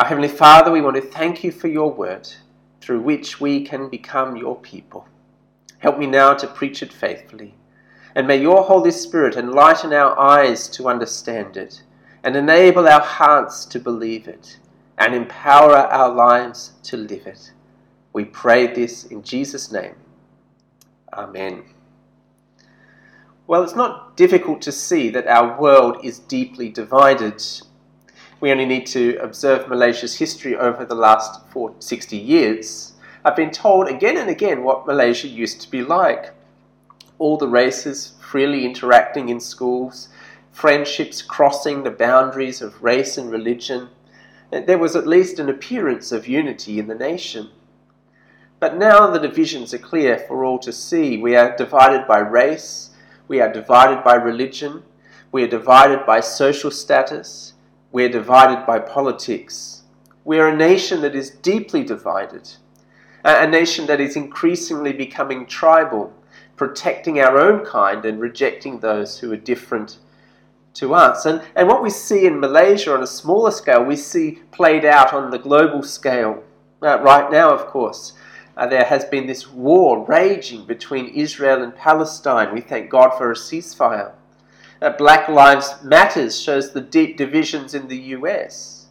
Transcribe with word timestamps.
Our 0.00 0.06
Heavenly 0.06 0.28
Father, 0.28 0.70
we 0.70 0.80
want 0.80 0.96
to 0.96 1.02
thank 1.02 1.44
you 1.44 1.52
for 1.52 1.68
your 1.68 1.92
word, 1.92 2.26
through 2.80 3.02
which 3.02 3.38
we 3.38 3.62
can 3.62 3.90
become 3.90 4.34
your 4.34 4.56
people. 4.56 5.06
Help 5.76 5.98
me 5.98 6.06
now 6.06 6.32
to 6.32 6.46
preach 6.46 6.82
it 6.82 6.90
faithfully. 6.90 7.52
And 8.14 8.26
may 8.26 8.40
your 8.40 8.62
Holy 8.62 8.92
Spirit 8.92 9.36
enlighten 9.36 9.92
our 9.92 10.18
eyes 10.18 10.70
to 10.70 10.88
understand 10.88 11.58
it, 11.58 11.82
and 12.24 12.34
enable 12.34 12.88
our 12.88 13.02
hearts 13.02 13.66
to 13.66 13.78
believe 13.78 14.26
it, 14.26 14.58
and 14.96 15.14
empower 15.14 15.76
our 15.76 16.08
lives 16.08 16.72
to 16.84 16.96
live 16.96 17.26
it. 17.26 17.52
We 18.14 18.24
pray 18.24 18.68
this 18.68 19.04
in 19.04 19.22
Jesus' 19.22 19.70
name. 19.70 19.96
Amen. 21.12 21.62
Well, 23.46 23.62
it's 23.62 23.76
not 23.76 24.16
difficult 24.16 24.62
to 24.62 24.72
see 24.72 25.10
that 25.10 25.26
our 25.26 25.60
world 25.60 26.02
is 26.02 26.20
deeply 26.20 26.70
divided. 26.70 27.44
We 28.40 28.50
only 28.50 28.64
need 28.64 28.86
to 28.86 29.18
observe 29.18 29.68
Malaysia's 29.68 30.16
history 30.16 30.56
over 30.56 30.86
the 30.86 30.94
last 30.94 31.46
40, 31.50 31.76
60 31.78 32.16
years. 32.16 32.92
I've 33.22 33.36
been 33.36 33.50
told 33.50 33.86
again 33.88 34.16
and 34.16 34.30
again 34.30 34.62
what 34.62 34.86
Malaysia 34.86 35.28
used 35.28 35.60
to 35.60 35.70
be 35.70 35.82
like. 35.82 36.32
All 37.18 37.36
the 37.36 37.48
races 37.48 38.14
freely 38.18 38.64
interacting 38.64 39.28
in 39.28 39.40
schools, 39.40 40.08
friendships 40.52 41.20
crossing 41.20 41.82
the 41.82 41.90
boundaries 41.90 42.62
of 42.62 42.82
race 42.82 43.18
and 43.18 43.30
religion. 43.30 43.90
There 44.50 44.78
was 44.78 44.96
at 44.96 45.06
least 45.06 45.38
an 45.38 45.50
appearance 45.50 46.10
of 46.10 46.26
unity 46.26 46.78
in 46.78 46.86
the 46.86 46.94
nation. 46.94 47.50
But 48.58 48.78
now 48.78 49.10
the 49.10 49.18
divisions 49.18 49.74
are 49.74 49.78
clear 49.78 50.18
for 50.18 50.46
all 50.46 50.58
to 50.60 50.72
see. 50.72 51.18
We 51.18 51.36
are 51.36 51.54
divided 51.56 52.06
by 52.08 52.20
race, 52.20 52.90
we 53.28 53.40
are 53.40 53.52
divided 53.52 54.02
by 54.02 54.14
religion, 54.14 54.82
we 55.30 55.42
are 55.42 55.48
divided 55.48 56.06
by 56.06 56.20
social 56.20 56.70
status, 56.70 57.52
we 57.92 58.04
are 58.04 58.08
divided 58.08 58.66
by 58.66 58.78
politics. 58.78 59.82
We 60.24 60.38
are 60.38 60.48
a 60.48 60.56
nation 60.56 61.00
that 61.02 61.14
is 61.14 61.30
deeply 61.30 61.82
divided, 61.82 62.48
a 63.24 63.46
nation 63.46 63.86
that 63.86 64.00
is 64.00 64.16
increasingly 64.16 64.92
becoming 64.92 65.46
tribal, 65.46 66.12
protecting 66.56 67.20
our 67.20 67.38
own 67.38 67.64
kind 67.64 68.04
and 68.04 68.20
rejecting 68.20 68.78
those 68.78 69.18
who 69.18 69.32
are 69.32 69.36
different 69.36 69.98
to 70.74 70.94
us. 70.94 71.26
And, 71.26 71.42
and 71.56 71.66
what 71.66 71.82
we 71.82 71.90
see 71.90 72.26
in 72.26 72.38
Malaysia 72.38 72.94
on 72.94 73.02
a 73.02 73.06
smaller 73.06 73.50
scale, 73.50 73.82
we 73.82 73.96
see 73.96 74.40
played 74.52 74.84
out 74.84 75.12
on 75.12 75.30
the 75.30 75.38
global 75.38 75.82
scale. 75.82 76.44
Uh, 76.82 77.00
right 77.00 77.30
now, 77.30 77.52
of 77.52 77.66
course, 77.66 78.12
uh, 78.56 78.66
there 78.66 78.84
has 78.84 79.04
been 79.04 79.26
this 79.26 79.50
war 79.50 80.04
raging 80.06 80.64
between 80.66 81.06
Israel 81.08 81.62
and 81.62 81.74
Palestine. 81.74 82.54
We 82.54 82.60
thank 82.60 82.88
God 82.90 83.16
for 83.16 83.32
a 83.32 83.34
ceasefire. 83.34 84.12
Uh, 84.82 84.88
Black 84.88 85.28
Lives 85.28 85.74
Matters 85.82 86.40
shows 86.40 86.72
the 86.72 86.80
deep 86.80 87.18
divisions 87.18 87.74
in 87.74 87.86
the 87.86 87.98
US. 88.16 88.86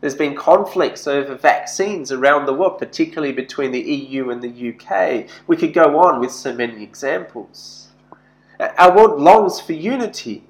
There's 0.00 0.16
been 0.16 0.34
conflicts 0.34 1.06
over 1.06 1.36
vaccines 1.36 2.10
around 2.10 2.46
the 2.46 2.52
world, 2.52 2.80
particularly 2.80 3.32
between 3.32 3.70
the 3.70 3.80
EU 3.80 4.30
and 4.30 4.42
the 4.42 4.74
UK. 4.74 5.28
We 5.46 5.56
could 5.56 5.72
go 5.72 6.00
on 6.00 6.18
with 6.18 6.32
so 6.32 6.52
many 6.52 6.82
examples. 6.82 7.90
Our 8.58 8.96
world 8.96 9.20
longs 9.20 9.60
for 9.60 9.72
unity, 9.72 10.42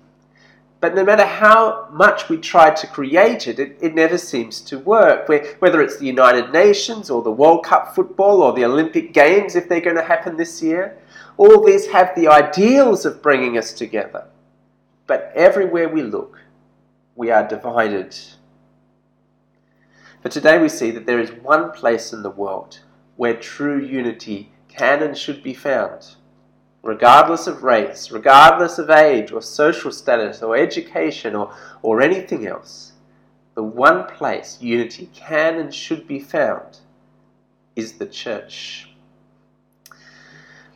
but 0.80 0.94
no 0.94 1.04
matter 1.04 1.26
how 1.26 1.88
much 1.92 2.30
we 2.30 2.38
try 2.38 2.70
to 2.70 2.86
create 2.86 3.48
it, 3.48 3.58
it, 3.58 3.76
it 3.82 3.94
never 3.94 4.16
seems 4.16 4.62
to 4.62 4.78
work. 4.78 5.28
Whether 5.28 5.82
it's 5.82 5.98
the 5.98 6.06
United 6.06 6.52
Nations 6.52 7.10
or 7.10 7.22
the 7.22 7.30
World 7.30 7.66
Cup 7.66 7.94
football 7.94 8.42
or 8.42 8.54
the 8.54 8.64
Olympic 8.64 9.12
Games, 9.12 9.56
if 9.56 9.68
they're 9.68 9.82
going 9.82 9.96
to 9.96 10.02
happen 10.02 10.38
this 10.38 10.62
year, 10.62 10.96
all 11.36 11.62
these 11.62 11.86
have 11.88 12.14
the 12.16 12.28
ideals 12.28 13.04
of 13.04 13.20
bringing 13.20 13.58
us 13.58 13.74
together. 13.74 14.29
But 15.10 15.32
everywhere 15.34 15.88
we 15.88 16.04
look, 16.04 16.38
we 17.16 17.32
are 17.32 17.44
divided. 17.44 18.16
But 20.22 20.30
today 20.30 20.62
we 20.62 20.68
see 20.68 20.92
that 20.92 21.04
there 21.04 21.18
is 21.18 21.32
one 21.32 21.72
place 21.72 22.12
in 22.12 22.22
the 22.22 22.30
world 22.30 22.78
where 23.16 23.34
true 23.34 23.84
unity 23.84 24.52
can 24.68 25.02
and 25.02 25.18
should 25.18 25.42
be 25.42 25.52
found. 25.52 26.14
Regardless 26.84 27.48
of 27.48 27.64
race, 27.64 28.12
regardless 28.12 28.78
of 28.78 28.88
age 28.88 29.32
or 29.32 29.42
social 29.42 29.90
status 29.90 30.42
or 30.42 30.56
education 30.56 31.34
or, 31.34 31.52
or 31.82 32.00
anything 32.00 32.46
else, 32.46 32.92
the 33.56 33.64
one 33.64 34.06
place 34.06 34.58
unity 34.60 35.10
can 35.12 35.58
and 35.58 35.74
should 35.74 36.06
be 36.06 36.20
found 36.20 36.78
is 37.74 37.94
the 37.94 38.06
church. 38.06 38.89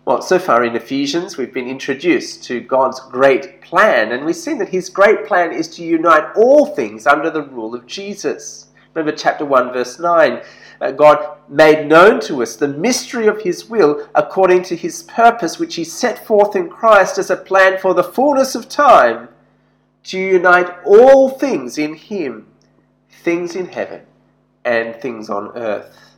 Well, 0.07 0.21
so 0.21 0.39
far 0.39 0.65
in 0.65 0.77
Ephesians, 0.77 1.39
we've 1.39 1.55
been 1.55 1.67
introduced 1.67 2.45
to 2.45 2.61
God's 2.61 3.01
great 3.01 3.63
plan, 3.63 4.13
and 4.13 4.27
we've 4.27 4.37
seen 4.37 4.59
that 4.59 4.69
His 4.69 4.91
great 4.91 5.25
plan 5.27 5.51
is 5.51 5.67
to 5.77 5.83
unite 5.83 6.37
all 6.37 6.67
things 6.67 7.07
under 7.07 7.31
the 7.31 7.43
rule 7.43 7.75
of 7.75 7.87
Jesus. 7.87 8.67
Remember 8.93 9.17
chapter 9.17 9.47
1, 9.47 9.73
verse 9.73 9.99
9. 9.99 10.43
Uh, 10.83 10.91
God 10.91 11.39
made 11.49 11.89
known 11.89 12.21
to 12.21 12.43
us 12.43 12.55
the 12.55 12.69
mystery 12.69 13.27
of 13.27 13.41
His 13.41 13.65
will 13.71 14.07
according 14.15 14.65
to 14.65 14.77
His 14.77 15.05
purpose, 15.05 15.59
which 15.59 15.77
He 15.77 15.85
set 15.85 16.27
forth 16.27 16.55
in 16.55 16.69
Christ 16.69 17.17
as 17.17 17.31
a 17.31 17.37
plan 17.37 17.79
for 17.79 17.95
the 17.95 18.05
fullness 18.05 18.55
of 18.55 18.69
time, 18.69 19.29
to 20.03 20.19
unite 20.19 20.71
all 20.85 21.31
things 21.31 21.79
in 21.79 21.95
Him, 21.95 22.47
things 23.09 23.57
in 23.57 23.69
heaven 23.69 24.03
and 24.67 24.95
things 24.97 25.31
on 25.31 25.57
earth. 25.57 26.14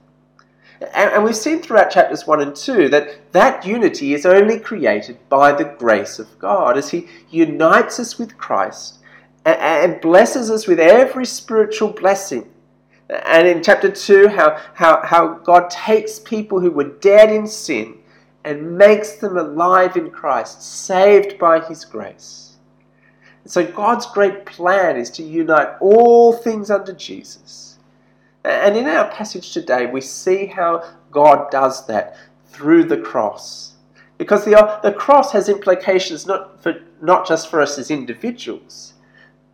And, 0.80 1.12
and 1.12 1.24
we've 1.24 1.36
seen 1.36 1.62
throughout 1.62 1.90
chapters 1.90 2.26
1 2.26 2.40
and 2.40 2.54
2 2.54 2.88
that 2.90 3.32
that 3.32 3.64
unity 3.64 4.14
is 4.14 4.26
only 4.26 4.58
created 4.58 5.16
by 5.28 5.52
the 5.52 5.64
grace 5.64 6.18
of 6.18 6.38
God 6.38 6.76
as 6.76 6.90
He 6.90 7.08
unites 7.30 7.98
us 7.98 8.18
with 8.18 8.36
Christ 8.36 8.98
and, 9.44 9.58
and 9.58 10.00
blesses 10.00 10.50
us 10.50 10.66
with 10.66 10.78
every 10.78 11.24
spiritual 11.24 11.90
blessing. 11.90 12.48
And 13.08 13.46
in 13.46 13.62
chapter 13.62 13.90
2, 13.90 14.28
how, 14.28 14.60
how, 14.74 15.00
how 15.04 15.34
God 15.34 15.70
takes 15.70 16.18
people 16.18 16.60
who 16.60 16.70
were 16.70 16.92
dead 17.00 17.30
in 17.30 17.46
sin 17.46 17.98
and 18.44 18.76
makes 18.76 19.16
them 19.16 19.38
alive 19.38 19.96
in 19.96 20.10
Christ, 20.10 20.62
saved 20.62 21.38
by 21.38 21.60
His 21.60 21.84
grace. 21.84 22.56
So 23.46 23.64
God's 23.64 24.06
great 24.06 24.44
plan 24.44 24.96
is 24.96 25.10
to 25.12 25.22
unite 25.22 25.76
all 25.80 26.32
things 26.32 26.70
under 26.70 26.92
Jesus 26.92 27.75
and 28.46 28.76
in 28.76 28.86
our 28.86 29.10
passage 29.10 29.52
today, 29.52 29.86
we 29.86 30.00
see 30.00 30.46
how 30.46 30.84
God 31.10 31.50
does 31.50 31.86
that 31.86 32.16
through 32.46 32.84
the 32.84 32.98
cross. 32.98 33.74
Because 34.18 34.44
the, 34.44 34.80
the 34.82 34.92
cross 34.92 35.32
has 35.32 35.48
implications 35.48 36.26
not, 36.26 36.62
for, 36.62 36.74
not 37.02 37.26
just 37.26 37.50
for 37.50 37.60
us 37.60 37.78
as 37.78 37.90
individuals, 37.90 38.94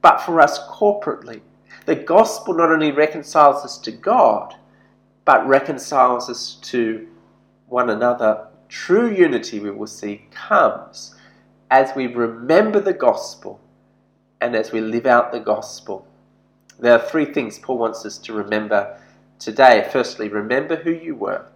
but 0.02 0.18
for 0.18 0.40
us 0.40 0.58
corporately. 0.68 1.40
The 1.86 1.96
gospel 1.96 2.54
not 2.54 2.70
only 2.70 2.92
reconciles 2.92 3.64
us 3.64 3.78
to 3.78 3.90
God, 3.90 4.54
but 5.24 5.46
reconciles 5.46 6.28
us 6.28 6.54
to 6.62 7.08
one 7.66 7.90
another. 7.90 8.46
True 8.68 9.10
unity, 9.10 9.58
we 9.58 9.70
will 9.70 9.86
see, 9.86 10.26
comes 10.30 11.14
as 11.70 11.94
we 11.96 12.06
remember 12.06 12.80
the 12.80 12.92
gospel 12.92 13.58
and 14.40 14.54
as 14.54 14.72
we 14.72 14.80
live 14.80 15.06
out 15.06 15.32
the 15.32 15.40
gospel. 15.40 16.06
There 16.78 16.92
are 16.92 17.08
three 17.08 17.26
things 17.26 17.58
Paul 17.58 17.78
wants 17.78 18.04
us 18.04 18.18
to 18.18 18.32
remember 18.32 18.98
today. 19.38 19.88
Firstly, 19.92 20.28
remember 20.28 20.76
who 20.76 20.90
you 20.90 21.14
were. 21.14 21.46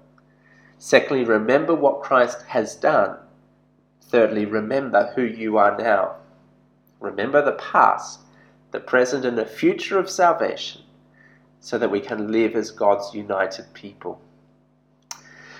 Secondly, 0.78 1.24
remember 1.24 1.74
what 1.74 2.02
Christ 2.02 2.42
has 2.48 2.76
done. 2.76 3.16
Thirdly, 4.02 4.44
remember 4.44 5.12
who 5.16 5.22
you 5.22 5.56
are 5.56 5.76
now. 5.76 6.16
Remember 7.00 7.44
the 7.44 7.52
past, 7.52 8.20
the 8.70 8.80
present, 8.80 9.24
and 9.24 9.36
the 9.36 9.46
future 9.46 9.98
of 9.98 10.10
salvation 10.10 10.82
so 11.60 11.78
that 11.78 11.90
we 11.90 12.00
can 12.00 12.30
live 12.30 12.54
as 12.54 12.70
God's 12.70 13.14
united 13.14 13.72
people. 13.74 14.20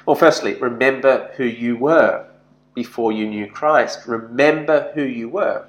Well, 0.05 0.17
firstly, 0.17 0.55
remember 0.55 1.33
who 1.37 1.45
you 1.45 1.77
were 1.77 2.27
before 2.75 3.11
you 3.11 3.27
knew 3.27 3.51
Christ. 3.51 4.07
Remember 4.07 4.93
who 4.95 5.03
you 5.03 5.29
were 5.29 5.67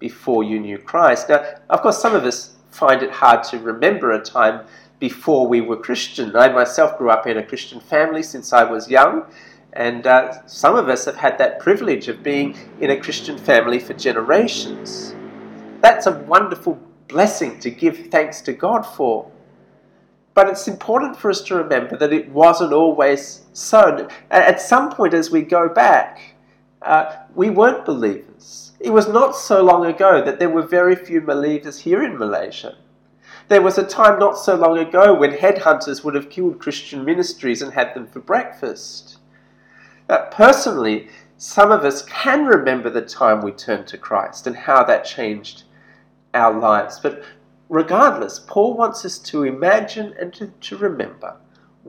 before 0.00 0.42
you 0.42 0.58
knew 0.58 0.78
Christ. 0.78 1.28
Now, 1.28 1.44
of 1.70 1.82
course, 1.82 2.00
some 2.02 2.14
of 2.14 2.24
us 2.24 2.55
find 2.76 3.02
it 3.02 3.10
hard 3.10 3.42
to 3.42 3.58
remember 3.58 4.12
a 4.12 4.22
time 4.22 4.66
before 4.98 5.46
we 5.46 5.60
were 5.62 5.76
Christian. 5.76 6.36
I 6.36 6.48
myself 6.50 6.98
grew 6.98 7.10
up 7.10 7.26
in 7.26 7.38
a 7.38 7.42
Christian 7.42 7.80
family 7.80 8.22
since 8.22 8.52
I 8.52 8.64
was 8.64 8.90
young, 8.90 9.24
and 9.72 10.06
uh, 10.06 10.46
some 10.46 10.76
of 10.76 10.88
us 10.88 11.06
have 11.06 11.16
had 11.16 11.38
that 11.38 11.58
privilege 11.58 12.08
of 12.08 12.22
being 12.22 12.56
in 12.80 12.90
a 12.90 13.00
Christian 13.00 13.38
family 13.38 13.78
for 13.78 13.94
generations. 13.94 15.14
That's 15.80 16.06
a 16.06 16.18
wonderful 16.20 16.78
blessing 17.08 17.58
to 17.60 17.70
give 17.70 18.08
thanks 18.10 18.40
to 18.42 18.52
God 18.52 18.82
for. 18.82 19.30
But 20.34 20.48
it's 20.48 20.68
important 20.68 21.16
for 21.16 21.30
us 21.30 21.40
to 21.44 21.56
remember 21.56 21.96
that 21.96 22.12
it 22.12 22.28
wasn't 22.28 22.74
always 22.74 23.46
so. 23.54 24.06
At 24.30 24.60
some 24.60 24.92
point, 24.92 25.14
as 25.14 25.30
we 25.30 25.40
go 25.40 25.68
back, 25.68 26.35
uh, 26.86 27.16
we 27.34 27.50
weren't 27.50 27.84
believers. 27.84 28.72
It 28.80 28.90
was 28.90 29.08
not 29.08 29.34
so 29.34 29.62
long 29.62 29.86
ago 29.86 30.24
that 30.24 30.38
there 30.38 30.48
were 30.48 30.62
very 30.62 30.94
few 30.94 31.20
believers 31.20 31.80
here 31.80 32.02
in 32.02 32.18
Malaysia. 32.18 32.76
There 33.48 33.62
was 33.62 33.78
a 33.78 33.86
time 33.86 34.18
not 34.18 34.38
so 34.38 34.54
long 34.54 34.78
ago 34.78 35.14
when 35.14 35.32
headhunters 35.32 36.04
would 36.04 36.14
have 36.14 36.30
killed 36.30 36.58
Christian 36.58 37.04
ministries 37.04 37.62
and 37.62 37.72
had 37.72 37.94
them 37.94 38.06
for 38.06 38.20
breakfast. 38.20 39.18
Uh, 40.08 40.26
personally, 40.30 41.08
some 41.36 41.70
of 41.70 41.84
us 41.84 42.02
can 42.02 42.44
remember 42.44 42.90
the 42.90 43.02
time 43.02 43.40
we 43.40 43.52
turned 43.52 43.86
to 43.88 43.98
Christ 43.98 44.46
and 44.46 44.56
how 44.56 44.84
that 44.84 45.04
changed 45.04 45.64
our 46.34 46.52
lives. 46.58 46.98
But 46.98 47.22
regardless, 47.68 48.38
Paul 48.38 48.76
wants 48.76 49.04
us 49.04 49.18
to 49.18 49.44
imagine 49.44 50.14
and 50.20 50.32
to, 50.34 50.48
to 50.48 50.76
remember 50.76 51.36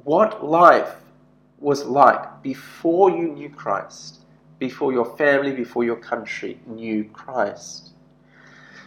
what 0.04 0.46
life 0.46 0.96
was 1.60 1.86
like 1.86 2.42
before 2.44 3.10
you 3.10 3.30
knew 3.30 3.50
Christ, 3.50 4.22
before 4.60 4.92
your 4.92 5.18
family, 5.18 5.52
before 5.52 5.84
your 5.84 5.96
country 5.96 6.60
knew 6.66 7.04
Christ. 7.14 7.92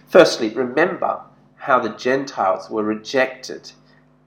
Firstly, 0.09 0.51
remember 0.51 1.21
how 1.57 1.79
the 1.79 1.91
Gentiles 1.91 2.71
were 2.71 2.83
rejected 2.83 3.71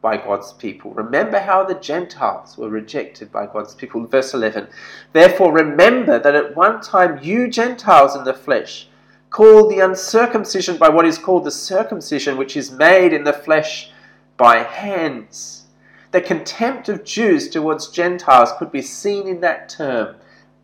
by 0.01 0.17
God's 0.17 0.53
people. 0.53 0.93
Remember 0.93 1.39
how 1.39 1.63
the 1.63 1.75
Gentiles 1.75 2.57
were 2.57 2.69
rejected 2.69 3.31
by 3.31 3.47
God's 3.47 3.73
people. 3.73 4.05
Verse 4.05 4.33
11 4.33 4.67
Therefore, 5.13 5.51
remember 5.51 6.19
that 6.19 6.35
at 6.35 6.55
one 6.55 6.81
time 6.81 7.19
you 7.23 7.47
Gentiles 7.47 8.15
in 8.15 8.23
the 8.23 8.33
flesh, 8.33 8.87
called 9.29 9.71
the 9.71 9.79
uncircumcision 9.79 10.77
by 10.77 10.89
what 10.89 11.05
is 11.05 11.17
called 11.17 11.43
the 11.43 11.51
circumcision, 11.51 12.37
which 12.37 12.55
is 12.55 12.71
made 12.71 13.13
in 13.13 13.23
the 13.23 13.33
flesh 13.33 13.91
by 14.37 14.57
hands. 14.57 15.63
The 16.11 16.21
contempt 16.21 16.87
of 16.87 17.03
Jews 17.03 17.49
towards 17.49 17.87
Gentiles 17.87 18.51
could 18.59 18.71
be 18.71 18.83
seen 18.83 19.27
in 19.27 19.41
that 19.41 19.69
term, 19.69 20.17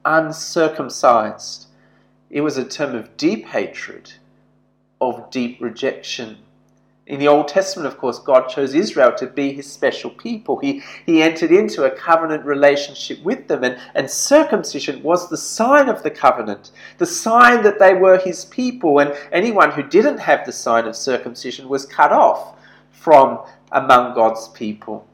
uncircumcised. 0.06 1.68
It 2.30 2.42
was 2.42 2.58
a 2.58 2.66
term 2.66 2.96
of 2.96 3.18
deep 3.18 3.46
hatred, 3.46 4.14
of 5.02 5.30
deep 5.32 5.60
rejection. 5.60 6.38
In 7.08 7.20
the 7.20 7.28
Old 7.28 7.48
Testament, 7.48 7.88
of 7.88 7.98
course, 7.98 8.20
God 8.20 8.50
chose 8.50 8.76
Israel 8.76 9.12
to 9.18 9.26
be 9.26 9.52
his 9.52 9.72
special 9.72 10.12
people. 10.12 10.60
He, 10.60 10.84
he 11.08 11.24
entered 11.24 11.52
into 11.52 11.86
a 11.86 11.90
covenant 11.90 12.46
relationship 12.46 13.20
with 13.24 13.48
them, 13.48 13.64
and, 13.64 13.80
and 13.96 14.10
circumcision 14.10 15.02
was 15.02 15.28
the 15.28 15.38
sign 15.38 15.90
of 15.90 16.04
the 16.04 16.12
covenant, 16.12 16.70
the 17.00 17.08
sign 17.08 17.64
that 17.64 17.80
they 17.80 17.96
were 17.96 18.20
his 18.20 18.46
people, 18.46 19.00
and 19.00 19.18
anyone 19.32 19.72
who 19.72 19.82
didn't 19.82 20.20
have 20.20 20.46
the 20.46 20.52
sign 20.52 20.86
of 20.86 20.96
circumcision 20.96 21.68
was 21.68 21.88
cut 21.88 22.12
off 22.12 22.56
from 22.92 23.40
among 23.72 24.14
God's 24.14 24.48
people. 24.50 25.09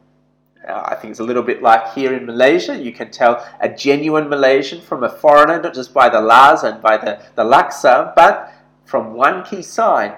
Uh, 0.68 0.82
I 0.86 0.96
think 0.96 1.12
it's 1.12 1.20
a 1.20 1.24
little 1.24 1.44
bit 1.44 1.62
like 1.62 1.94
here 1.94 2.14
in 2.14 2.26
Malaysia. 2.26 2.78
You 2.78 2.92
can 2.92 3.12
tell 3.12 3.46
a 3.62 3.70
genuine 3.70 4.30
Malaysian 4.30 4.82
from 4.82 5.04
a 5.04 5.10
foreigner, 5.10 5.62
not 5.62 5.74
just 5.74 5.94
by 5.94 6.10
the 6.10 6.22
lars 6.22 6.64
and 6.64 6.82
by 6.82 6.98
the, 6.98 7.22
the 7.36 7.44
laksa, 7.44 8.14
but 8.16 8.52
from 8.86 9.14
one 9.14 9.44
key 9.44 9.62
sign 9.62 10.16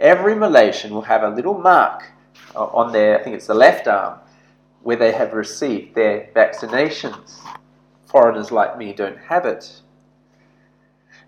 Every 0.00 0.34
Malaysian 0.34 0.94
will 0.94 1.02
have 1.02 1.22
a 1.22 1.28
little 1.28 1.58
mark 1.58 2.10
uh, 2.56 2.64
on 2.64 2.90
their, 2.90 3.20
I 3.20 3.22
think 3.22 3.36
it's 3.36 3.46
the 3.46 3.54
left 3.54 3.86
arm, 3.86 4.18
where 4.82 4.96
they 4.96 5.12
have 5.12 5.34
received 5.34 5.94
their 5.94 6.30
vaccinations. 6.34 7.38
Foreigners 8.06 8.50
like 8.50 8.78
me 8.78 8.94
don't 8.94 9.18
have 9.18 9.44
it. 9.44 9.82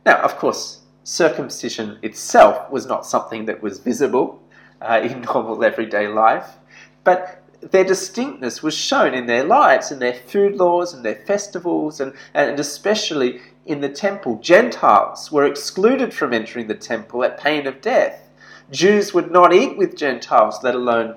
Now, 0.06 0.22
of 0.22 0.38
course, 0.38 0.80
circumcision 1.04 1.98
itself 2.00 2.70
was 2.70 2.86
not 2.86 3.04
something 3.04 3.44
that 3.44 3.62
was 3.62 3.78
visible 3.78 4.42
uh, 4.80 5.00
in 5.04 5.20
normal 5.20 5.62
everyday 5.62 6.08
life, 6.08 6.56
but 7.04 7.41
their 7.70 7.84
distinctness 7.84 8.62
was 8.62 8.74
shown 8.74 9.14
in 9.14 9.26
their 9.26 9.44
lives, 9.44 9.92
in 9.92 10.00
their 10.00 10.14
food 10.14 10.56
laws, 10.56 10.92
and 10.92 11.04
their 11.04 11.22
festivals, 11.26 12.00
and, 12.00 12.12
and 12.34 12.58
especially 12.58 13.40
in 13.66 13.80
the 13.80 13.88
temple. 13.88 14.36
Gentiles 14.38 15.30
were 15.30 15.46
excluded 15.46 16.12
from 16.12 16.32
entering 16.32 16.66
the 16.66 16.74
temple 16.74 17.22
at 17.24 17.38
pain 17.38 17.66
of 17.66 17.80
death. 17.80 18.28
Jews 18.70 19.14
would 19.14 19.30
not 19.30 19.52
eat 19.52 19.76
with 19.76 19.96
Gentiles, 19.96 20.58
let 20.62 20.74
alone 20.74 21.14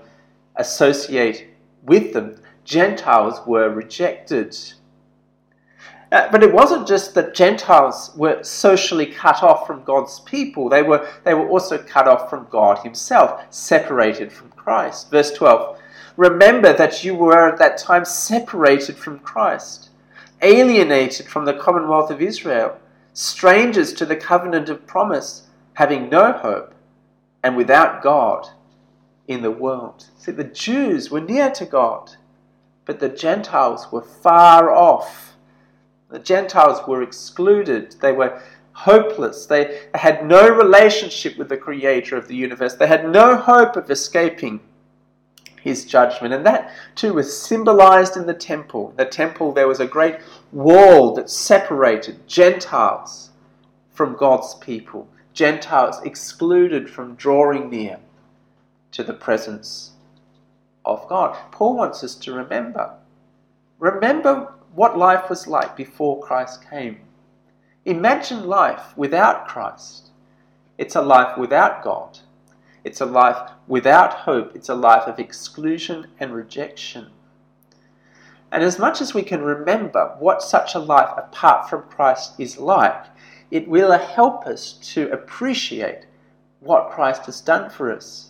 associate 0.57 1.47
with 1.83 2.13
them. 2.13 2.39
Gentiles 2.63 3.39
were 3.47 3.69
rejected. 3.69 4.56
Uh, 6.12 6.30
but 6.31 6.44
it 6.44 6.53
wasn't 6.53 6.88
just 6.88 7.15
that 7.15 7.33
Gentiles 7.33 8.12
were 8.15 8.44
socially 8.44 9.07
cut 9.07 9.42
off 9.42 9.65
from 9.65 9.83
God's 9.83 10.19
people, 10.21 10.69
they 10.69 10.83
were, 10.83 11.09
they 11.24 11.33
were 11.33 11.50
also 11.50 11.77
cut 11.80 12.07
off 12.07 12.30
from 12.30 12.47
God 12.51 12.77
Himself, 12.80 13.42
separated 13.50 14.31
from 14.31 14.51
Christ. 14.51 15.09
Verse 15.09 15.31
12 15.33 15.80
Remember 16.18 16.72
that 16.74 17.04
you 17.04 17.14
were 17.16 17.50
at 17.50 17.58
that 17.60 17.78
time 17.78 18.06
separated 18.06 18.96
from 18.96 19.20
Christ, 19.20 19.90
alienated 20.42 21.28
from 21.28 21.46
the 21.46 21.54
commonwealth 21.54 22.10
of 22.10 22.22
Israel, 22.22 22.78
strangers 23.14 23.94
to 23.94 24.06
the 24.06 24.16
covenant 24.16 24.70
of 24.70 24.88
promise, 24.88 25.48
having 25.74 26.10
no 26.10 26.32
hope 26.32 26.74
and 27.44 27.58
without 27.58 28.02
God 28.02 28.48
in 29.28 29.42
the 29.42 29.52
world. 29.52 30.06
See, 30.18 30.32
the 30.32 30.44
Jews 30.46 31.12
were 31.12 31.22
near 31.22 31.52
to 31.52 31.66
God, 31.66 32.12
but 32.86 33.00
the 33.00 33.10
Gentiles 33.10 33.92
were 33.92 34.02
far 34.02 34.72
off. 34.72 35.36
The 36.10 36.20
Gentiles 36.20 36.88
were 36.88 37.04
excluded. 37.04 37.96
They 38.00 38.14
were 38.14 38.42
hopeless. 38.72 39.46
They 39.46 39.82
had 39.94 40.26
no 40.26 40.50
relationship 40.50 41.38
with 41.38 41.50
the 41.50 41.58
Creator 41.58 42.16
of 42.16 42.28
the 42.28 42.36
universe. 42.36 42.76
They 42.76 42.88
had 42.88 43.10
no 43.10 43.36
hope 43.36 43.76
of 43.76 43.90
escaping 43.90 44.60
his 45.66 45.84
judgment. 45.84 46.32
And 46.32 46.46
that 46.46 46.72
too 46.94 47.16
was 47.16 47.42
symbolized 47.42 48.16
in 48.16 48.28
the 48.28 48.36
temple. 48.36 48.94
The 48.98 49.06
temple, 49.06 49.52
there 49.52 49.68
was 49.68 49.80
a 49.80 49.88
great 49.88 50.18
wall 50.52 51.16
that 51.16 51.30
separated 51.30 52.28
Gentiles 52.28 53.32
from 53.92 54.16
God's 54.16 54.54
people. 54.56 55.08
Gentiles 55.34 56.00
excluded 56.04 56.88
from 56.88 57.16
drawing 57.16 57.72
near 57.72 57.98
to 58.92 59.04
the 59.04 59.14
presence 59.14 59.94
of 60.86 61.10
God. 61.10 61.36
Paul 61.52 61.76
wants 61.76 62.04
us 62.04 62.14
to 62.16 62.34
remember. 62.34 62.94
Remember 63.80 64.54
what 64.76 65.00
life 65.00 65.32
was 65.32 65.48
like 65.48 65.76
before 65.76 66.22
Christ 66.22 66.70
came. 66.70 67.00
Imagine 67.86 68.46
life 68.46 68.96
without 68.96 69.48
Christ. 69.48 70.12
It's 70.78 70.96
a 70.96 71.02
life 71.02 71.40
without 71.40 71.84
God. 71.84 72.20
It's 72.86 73.02
a 73.02 73.06
life 73.06 73.52
without 73.68 74.14
hope. 74.14 74.56
It's 74.56 74.70
a 74.70 74.76
life 74.76 75.08
of 75.08 75.20
exclusion 75.20 76.06
and 76.20 76.34
rejection. 76.34 77.08
And 78.52 78.64
as 78.64 78.78
much 78.78 79.02
as 79.02 79.14
we 79.14 79.24
can 79.24 79.42
remember 79.42 80.16
what 80.20 80.44
such 80.44 80.76
a 80.76 80.80
life 80.80 81.10
apart 81.18 81.68
from 81.68 81.90
Christ 81.90 82.40
is 82.40 82.60
like, 82.60 83.08
it 83.50 83.68
will 83.68 83.92
help 83.92 84.46
us 84.46 84.74
to 84.94 85.10
appreciate 85.12 86.06
what 86.60 86.92
Christ 86.92 87.26
has 87.26 87.42
done 87.42 87.72
for 87.72 87.92
us. 87.92 88.30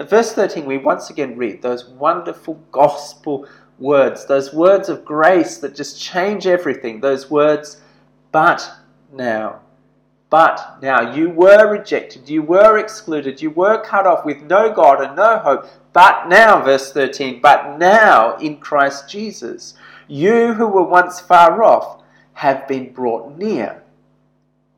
In 0.00 0.06
verse 0.06 0.32
13, 0.32 0.66
we 0.66 0.78
once 0.78 1.08
again 1.08 1.36
read 1.36 1.62
those 1.62 1.88
wonderful 1.88 2.54
gospel 2.72 3.46
words, 3.78 4.26
those 4.26 4.52
words 4.52 4.88
of 4.88 5.04
grace 5.04 5.58
that 5.58 5.76
just 5.76 6.00
change 6.00 6.46
everything, 6.46 7.00
those 7.00 7.30
words, 7.30 7.80
but 8.32 8.68
now. 9.12 9.60
But 10.28 10.78
now 10.82 11.14
you 11.14 11.30
were 11.30 11.70
rejected, 11.70 12.28
you 12.28 12.42
were 12.42 12.78
excluded, 12.78 13.40
you 13.40 13.50
were 13.50 13.82
cut 13.82 14.06
off 14.06 14.24
with 14.24 14.42
no 14.42 14.72
God 14.72 15.00
and 15.00 15.16
no 15.16 15.38
hope. 15.38 15.68
But 15.92 16.28
now, 16.28 16.62
verse 16.62 16.92
13, 16.92 17.40
but 17.40 17.78
now 17.78 18.36
in 18.38 18.58
Christ 18.58 19.08
Jesus, 19.08 19.74
you 20.08 20.52
who 20.54 20.66
were 20.66 20.82
once 20.82 21.20
far 21.20 21.62
off 21.62 22.02
have 22.34 22.66
been 22.66 22.92
brought 22.92 23.38
near 23.38 23.82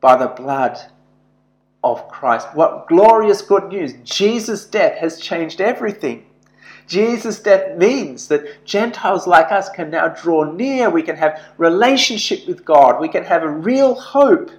by 0.00 0.17
the 0.17 0.28
blood 0.28 0.78
of 1.83 2.09
Christ. 2.09 2.49
What 2.55 2.87
glorious 2.87 3.43
good 3.43 3.69
news! 3.69 3.95
Jesus' 4.05 4.67
death 4.67 4.99
has 4.99 5.19
changed 5.19 5.61
everything. 5.61 6.26
Jesus' 6.87 7.40
death 7.40 7.76
means 7.76 8.28
that 8.28 8.64
Gentiles 8.64 9.26
like 9.26 9.52
us 9.52 9.69
can 9.69 9.90
now 9.90 10.09
draw 10.09 10.45
near, 10.45 10.88
we 10.88 11.02
can 11.02 11.17
have 11.17 11.43
relationship 11.59 12.47
with 12.47 12.64
God, 12.64 13.00
we 13.00 13.09
can 13.09 13.25
have 13.25 13.43
a 13.43 13.49
real 13.49 13.95
hope. 13.95 14.50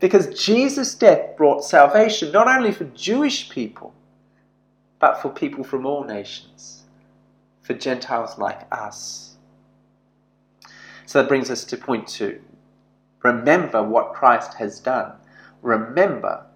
Because 0.00 0.42
Jesus' 0.42 0.94
death 0.94 1.36
brought 1.36 1.64
salvation 1.64 2.32
not 2.32 2.48
only 2.48 2.72
for 2.72 2.84
Jewish 2.84 3.50
people, 3.50 3.94
but 4.98 5.20
for 5.20 5.28
people 5.28 5.62
from 5.62 5.86
all 5.86 6.04
nations, 6.04 6.84
for 7.62 7.74
Gentiles 7.74 8.38
like 8.38 8.66
us. 8.72 9.36
So 11.06 11.20
that 11.20 11.28
brings 11.28 11.50
us 11.50 11.64
to 11.64 11.76
point 11.76 12.08
two. 12.08 12.40
Remember 13.22 13.82
what 13.82 14.14
Christ 14.14 14.54
has 14.54 14.80
done. 14.80 15.12
Remember 15.62 16.46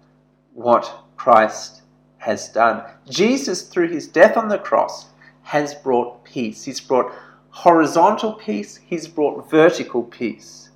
what 0.53 1.03
Christ 1.15 1.81
has 2.17 2.49
done. 2.49 2.83
Jesus, 3.07 3.63
through 3.63 3.89
his 3.89 4.07
death 4.07 4.37
on 4.37 4.47
the 4.47 4.57
cross, 4.57 5.07
has 5.43 5.75
brought 5.75 6.23
peace. 6.23 6.63
He's 6.63 6.81
brought 6.81 7.13
horizontal 7.49 8.33
peace, 8.33 8.77
he's 8.85 9.07
brought 9.07 9.49
vertical 9.49 10.03
peace. 10.03 10.71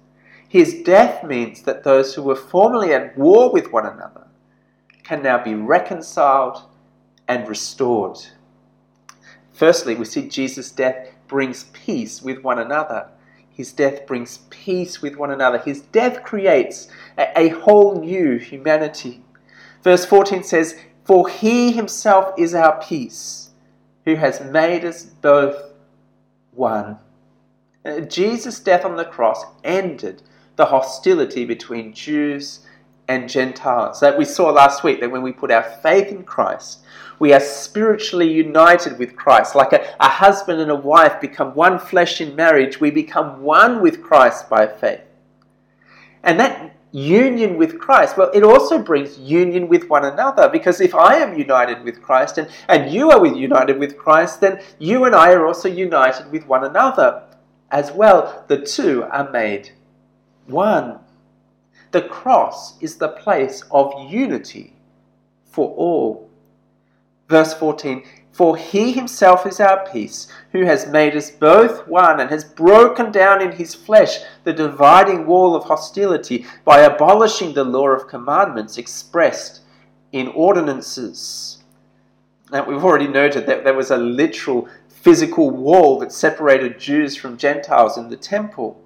His 0.49 0.81
death 0.81 1.23
means 1.23 1.61
that 1.61 1.83
those 1.83 2.15
who 2.15 2.23
were 2.23 2.35
formerly 2.35 2.91
at 2.91 3.15
war 3.15 3.51
with 3.51 3.71
one 3.71 3.85
another 3.85 4.25
can 5.03 5.21
now 5.21 5.41
be 5.41 5.53
reconciled 5.53 6.63
and 7.27 7.47
restored. 7.47 8.17
Firstly, 9.53 9.93
we 9.93 10.05
see 10.05 10.27
Jesus' 10.27 10.71
death 10.71 11.13
brings 11.27 11.65
peace 11.65 12.23
with 12.23 12.43
one 12.43 12.57
another. 12.57 13.09
His 13.47 13.71
death 13.71 14.07
brings 14.07 14.39
peace 14.49 15.03
with 15.03 15.17
one 15.17 15.29
another. 15.29 15.59
His 15.59 15.81
death 15.81 16.23
creates 16.23 16.87
a, 17.17 17.49
whole 17.49 18.01
new 18.01 18.37
humanity. 18.37 19.21
Verse 19.83 20.03
14 20.05 20.43
says, 20.43 20.79
For 21.03 21.29
he 21.29 21.71
himself 21.71 22.33
is 22.39 22.55
our 22.55 22.81
peace, 22.81 23.51
who 24.05 24.15
has 24.15 24.41
made 24.41 24.83
us 24.83 25.03
both 25.03 25.73
one. 26.53 26.97
Uh, 27.85 27.99
Jesus' 27.99 28.59
death 28.59 28.83
on 28.83 28.95
the 28.95 29.05
cross 29.05 29.45
ended 29.63 30.23
the 30.59 30.65
hostility 30.65 31.45
between 31.45 31.93
Jews 31.93 32.59
and 33.07 33.29
Gentiles. 33.29 34.01
That 34.01 34.17
we 34.17 34.25
saw 34.25 34.49
last 34.51 34.83
week 34.83 34.99
that 34.99 35.09
when 35.09 35.21
we 35.21 35.31
put 35.31 35.51
our 35.51 35.63
faith 35.63 36.09
in 36.09 36.23
Christ, 36.23 36.79
we 37.17 37.31
are 37.31 37.39
spiritually 37.39 38.29
united 38.29 38.99
with 38.99 39.15
Christ. 39.15 39.55
Like 39.55 39.71
a, 39.71 39.95
a 40.01 40.09
husband 40.09 40.59
and 40.59 40.69
a 40.69 40.75
wife 40.75 41.21
become 41.21 41.55
one 41.55 41.79
flesh 41.79 42.19
in 42.19 42.35
marriage, 42.35 42.81
we 42.81 42.91
become 42.91 43.41
one 43.41 43.81
with 43.81 44.03
Christ 44.03 44.49
by 44.49 44.67
faith. 44.67 44.99
And 46.23 46.37
that 46.41 46.75
union 46.91 47.55
with 47.57 47.79
Christ, 47.79 48.17
well, 48.17 48.29
it 48.33 48.43
also 48.43 48.79
brings 48.79 49.17
union 49.17 49.69
with 49.69 49.89
one 49.89 50.03
another 50.03 50.49
because 50.49 50.81
if 50.81 50.93
I 50.93 51.19
am 51.19 51.39
united 51.39 51.85
with 51.85 52.01
Christ 52.01 52.37
and, 52.37 52.49
and 52.67 52.91
you 52.91 53.11
are 53.11 53.25
united 53.25 53.79
with 53.79 53.97
Christ, 53.97 54.41
then 54.41 54.61
you 54.77 55.05
and 55.05 55.15
I 55.15 55.31
are 55.31 55.47
also 55.47 55.69
united 55.69 56.29
with 56.33 56.45
one 56.47 56.65
another 56.65 57.23
as 57.71 57.93
well. 57.93 58.43
The 58.49 58.65
two 58.65 59.05
are 59.05 59.31
made 59.31 59.71
one. 60.49 60.99
The 61.91 62.03
cross 62.03 62.81
is 62.81 62.97
the 62.97 63.09
place 63.09 63.63
of 63.71 64.09
unity 64.09 64.73
for 65.45 65.69
all. 65.75 66.29
Verse 67.27 67.53
14 67.53 68.03
for 68.39 68.55
he 68.55 68.93
himself 68.93 69.45
is 69.45 69.59
our 69.59 69.85
peace, 69.91 70.27
who 70.53 70.63
has 70.63 70.87
made 70.87 71.13
us 71.13 71.29
both 71.29 71.85
one 71.89 72.21
and 72.21 72.29
has 72.29 72.45
broken 72.45 73.11
down 73.11 73.41
in 73.41 73.51
his 73.51 73.75
flesh 73.75 74.19
the 74.45 74.53
dividing 74.53 75.25
wall 75.25 75.57
of 75.57 75.65
hostility 75.65 76.45
by 76.63 76.79
abolishing 76.79 77.53
the 77.53 77.65
law 77.65 77.89
of 77.89 78.07
commandments 78.07 78.77
expressed 78.77 79.59
in 80.13 80.29
ordinances. 80.29 81.63
Now, 82.49 82.65
we've 82.65 82.81
already 82.81 83.09
noted 83.09 83.45
that 83.47 83.65
there 83.65 83.73
was 83.73 83.91
a 83.91 83.97
literal 83.97 84.69
physical 84.87 85.49
wall 85.49 85.99
that 85.99 86.13
separated 86.13 86.79
Jews 86.79 87.17
from 87.17 87.37
Gentiles 87.37 87.97
in 87.97 88.07
the 88.07 88.15
temple. 88.15 88.81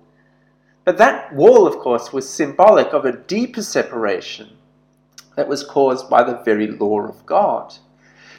But 0.85 0.97
that 0.97 1.33
wall, 1.33 1.65
of 1.65 1.77
course, 1.79 2.11
was 2.11 2.29
symbolic 2.29 2.93
of 2.93 3.05
a 3.05 3.17
deeper 3.17 3.61
separation 3.61 4.49
that 5.35 5.47
was 5.47 5.63
caused 5.63 6.09
by 6.09 6.23
the 6.23 6.41
very 6.43 6.67
law 6.67 7.01
of 7.01 7.25
God 7.25 7.73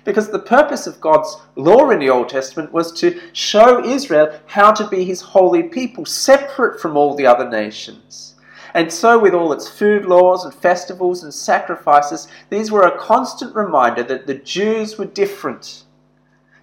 because 0.05 0.31
the 0.31 0.39
purpose 0.39 0.87
of 0.87 1.01
God's 1.01 1.37
law 1.57 1.91
in 1.91 1.99
the 1.99 2.11
Old 2.11 2.29
Testament 2.29 2.73
was 2.73 2.93
to 3.01 3.21
show 3.33 3.85
Israel 3.85 4.39
how 4.47 4.71
to 4.73 4.87
be 4.87 5.05
his 5.05 5.21
holy 5.21 5.63
people, 5.63 6.05
separate 6.05 6.81
from 6.81 6.97
all 6.97 7.15
the 7.15 7.27
other 7.27 7.49
nations. 7.49 8.35
And 8.75 8.93
so, 8.93 9.19
with 9.19 9.35
all 9.35 9.53
its 9.53 9.69
food 9.69 10.05
laws 10.05 10.45
and 10.45 10.53
festivals 10.53 11.23
and 11.23 11.33
sacrifices, 11.33 12.29
these 12.51 12.71
were 12.71 12.83
a 12.83 12.99
constant 12.99 13.55
reminder 13.55 14.03
that 14.03 14.27
the 14.27 14.35
Jews 14.35 14.99
were 14.99 15.05
different. 15.05 15.85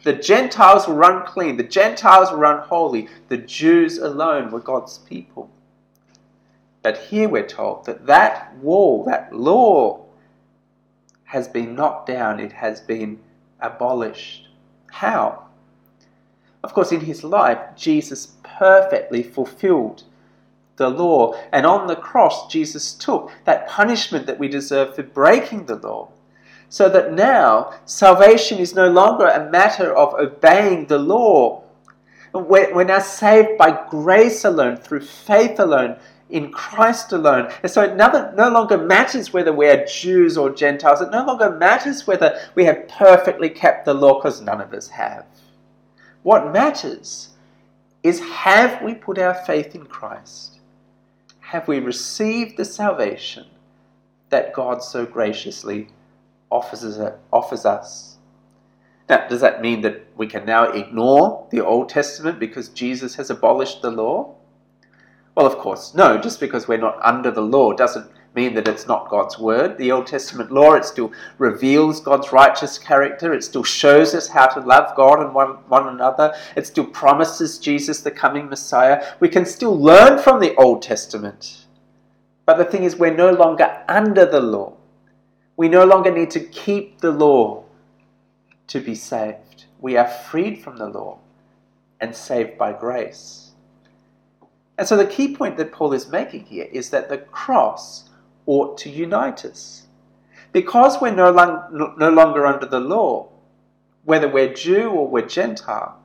The 0.04 0.14
Gentiles 0.14 0.88
were 0.88 1.02
unclean, 1.04 1.58
the 1.58 1.64
Gentiles 1.64 2.32
were 2.32 2.46
unholy, 2.46 3.08
the 3.30 3.38
Jews 3.38 3.98
alone 3.98 4.52
were 4.52 4.60
God's 4.60 4.98
people. 4.98 5.50
But 6.84 6.98
here 6.98 7.30
we're 7.30 7.48
told 7.48 7.86
that 7.86 8.06
that 8.08 8.56
wall, 8.58 9.04
that 9.06 9.36
law, 9.36 10.06
has 11.26 11.48
been 11.48 11.76
knocked 11.76 12.08
down, 12.08 12.40
it 12.40 12.52
has 12.52 12.82
been 12.82 13.20
abolished. 13.60 14.50
How? 14.92 15.46
Of 16.64 16.74
course, 16.74 16.92
in 16.92 17.02
his 17.02 17.24
life, 17.24 17.60
Jesus 17.76 18.34
perfectly 18.44 19.24
fulfilled 19.24 20.04
the 20.76 20.90
law. 20.90 21.34
And 21.52 21.66
on 21.66 21.88
the 21.88 21.96
cross, 21.96 22.52
Jesus 22.52 22.94
took 22.94 23.32
that 23.46 23.68
punishment 23.68 24.26
that 24.28 24.40
we 24.40 24.48
deserve 24.48 24.96
for 24.96 25.04
breaking 25.04 25.66
the 25.66 25.76
law. 25.76 26.10
So 26.70 26.90
that 26.90 27.14
now 27.14 27.74
salvation 27.86 28.58
is 28.58 28.76
no 28.76 28.90
longer 28.90 29.28
a 29.28 29.50
matter 29.50 29.94
of 29.96 30.14
obeying 30.14 30.88
the 30.88 31.00
law. 31.00 31.64
We're, 32.34 32.84
now 32.84 33.00
saved 33.00 33.58
by 33.58 33.86
grace 33.90 34.46
alone, 34.46 34.78
through 34.78 35.02
faith 35.02 35.60
alone, 35.60 35.98
in 36.32 36.52
Christ 36.52 37.12
alone. 37.12 37.52
And 37.62 37.72
so 37.72 37.84
it 37.84 37.96
no, 37.96 38.50
longer 38.50 38.78
matters 38.78 39.34
whether 39.34 39.54
we 39.54 39.68
are 39.68 39.86
Jews 39.86 40.38
or 40.38 40.50
Gentiles. 40.50 41.02
It 41.02 41.12
no 41.12 41.26
longer 41.26 41.52
matters 41.52 42.08
whether 42.08 42.40
we 42.56 42.66
have 42.66 42.88
perfectly 42.88 43.50
kept 43.50 43.86
the 43.86 43.94
law, 43.94 44.20
because 44.20 44.42
none 44.42 44.62
of 44.62 44.74
us 44.74 44.88
have. 44.90 45.26
What 46.24 46.54
matters 46.54 47.30
is 48.04 48.20
have 48.20 48.82
we 48.82 48.94
put 48.94 49.18
our 49.18 49.34
faith 49.34 49.76
in 49.76 49.86
Christ? 49.86 50.60
Have 51.40 51.68
we 51.68 51.80
received 51.80 52.58
the 52.58 52.66
salvation 52.66 53.46
that 54.30 54.54
God 54.54 54.82
so 54.82 55.06
graciously 55.06 55.90
offers 56.50 56.86
us? 57.66 58.18
Now, 59.10 59.28
does 59.28 59.42
that 59.42 59.62
mean 59.62 59.82
that 59.82 60.06
we 60.16 60.28
can 60.28 60.46
now 60.46 60.72
ignore 60.72 61.46
the 61.52 61.60
Old 61.60 61.90
Testament 61.90 62.40
because 62.40 62.70
Jesus 62.70 63.16
has 63.16 63.30
abolished 63.30 63.82
the 63.82 63.92
law? 63.92 64.36
Well, 65.36 65.46
of 65.46 65.58
course, 65.58 65.94
no, 65.94 66.18
just 66.18 66.40
because 66.40 66.68
we're 66.68 66.78
not 66.78 67.00
under 67.02 67.32
the 67.32 67.42
law 67.42 67.72
doesn't 67.74 68.12
mean 68.36 68.54
that 68.54 68.68
it's 68.68 68.88
not 68.88 69.10
God's 69.10 69.38
word. 69.40 69.78
The 69.78 69.92
Old 69.92 70.08
Testament 70.08 70.52
law, 70.52 70.74
it 70.74 70.86
still 70.86 71.12
reveals 71.38 72.00
God's 72.00 72.32
righteous 72.32 72.78
character. 72.78 73.34
It 73.34 73.44
still 73.44 73.64
shows 73.64 74.14
us 74.14 74.28
how 74.28 74.48
to 74.48 74.60
love 74.60 74.96
God 74.96 75.20
and 75.20 75.34
one, 75.34 75.58
one 75.68 75.88
another. 75.88 76.34
It 76.56 76.68
still 76.68 76.86
promises 76.86 77.60
Jesus, 77.60 78.02
the 78.02 78.12
coming 78.12 78.50
Messiah. 78.50 79.16
We 79.20 79.30
can 79.30 79.46
still 79.46 79.78
learn 79.78 80.20
from 80.20 80.40
the 80.40 80.56
Old 80.56 80.82
Testament. 80.82 81.66
But 82.46 82.58
the 82.58 82.66
thing 82.66 82.84
is, 82.84 82.96
we're 82.96 83.16
no 83.16 83.32
longer 83.32 83.84
under 83.88 84.26
the 84.26 84.42
law. 84.42 84.76
We 85.58 85.70
no 85.70 85.86
longer 85.86 86.12
need 86.12 86.32
to 86.32 86.40
keep 86.40 87.00
the 87.00 87.12
law 87.12 87.64
to 88.68 88.80
be 88.80 88.96
saved. 88.96 89.66
We 89.80 89.98
are 89.98 90.08
freed 90.08 90.62
from 90.64 90.78
the 90.78 90.88
law 90.88 91.20
and 92.00 92.16
saved 92.16 92.58
by 92.58 92.74
grace. 92.74 93.50
And 94.78 94.88
so 94.88 94.98
the 94.98 95.06
key 95.06 95.36
point 95.36 95.58
that 95.58 95.72
Paul 95.72 95.94
is 95.94 96.10
making 96.10 96.46
here 96.46 96.68
is 96.72 96.90
that 96.90 97.10
the 97.10 97.18
cross 97.18 98.10
ought 98.46 98.78
to 98.80 98.90
unite 98.90 99.46
us. 99.46 99.88
Because 100.51 101.00
we're 101.00 101.13
no, 101.13 101.32
long, 101.32 101.96
no 101.98 102.10
longer 102.10 102.46
under 102.46 102.66
the 102.66 102.80
law, 102.80 103.30
whether 104.04 104.28
we're 104.28 104.54
Jew 104.54 104.90
or 104.90 105.08
we're 105.08 105.28
Gentile, 105.28 105.98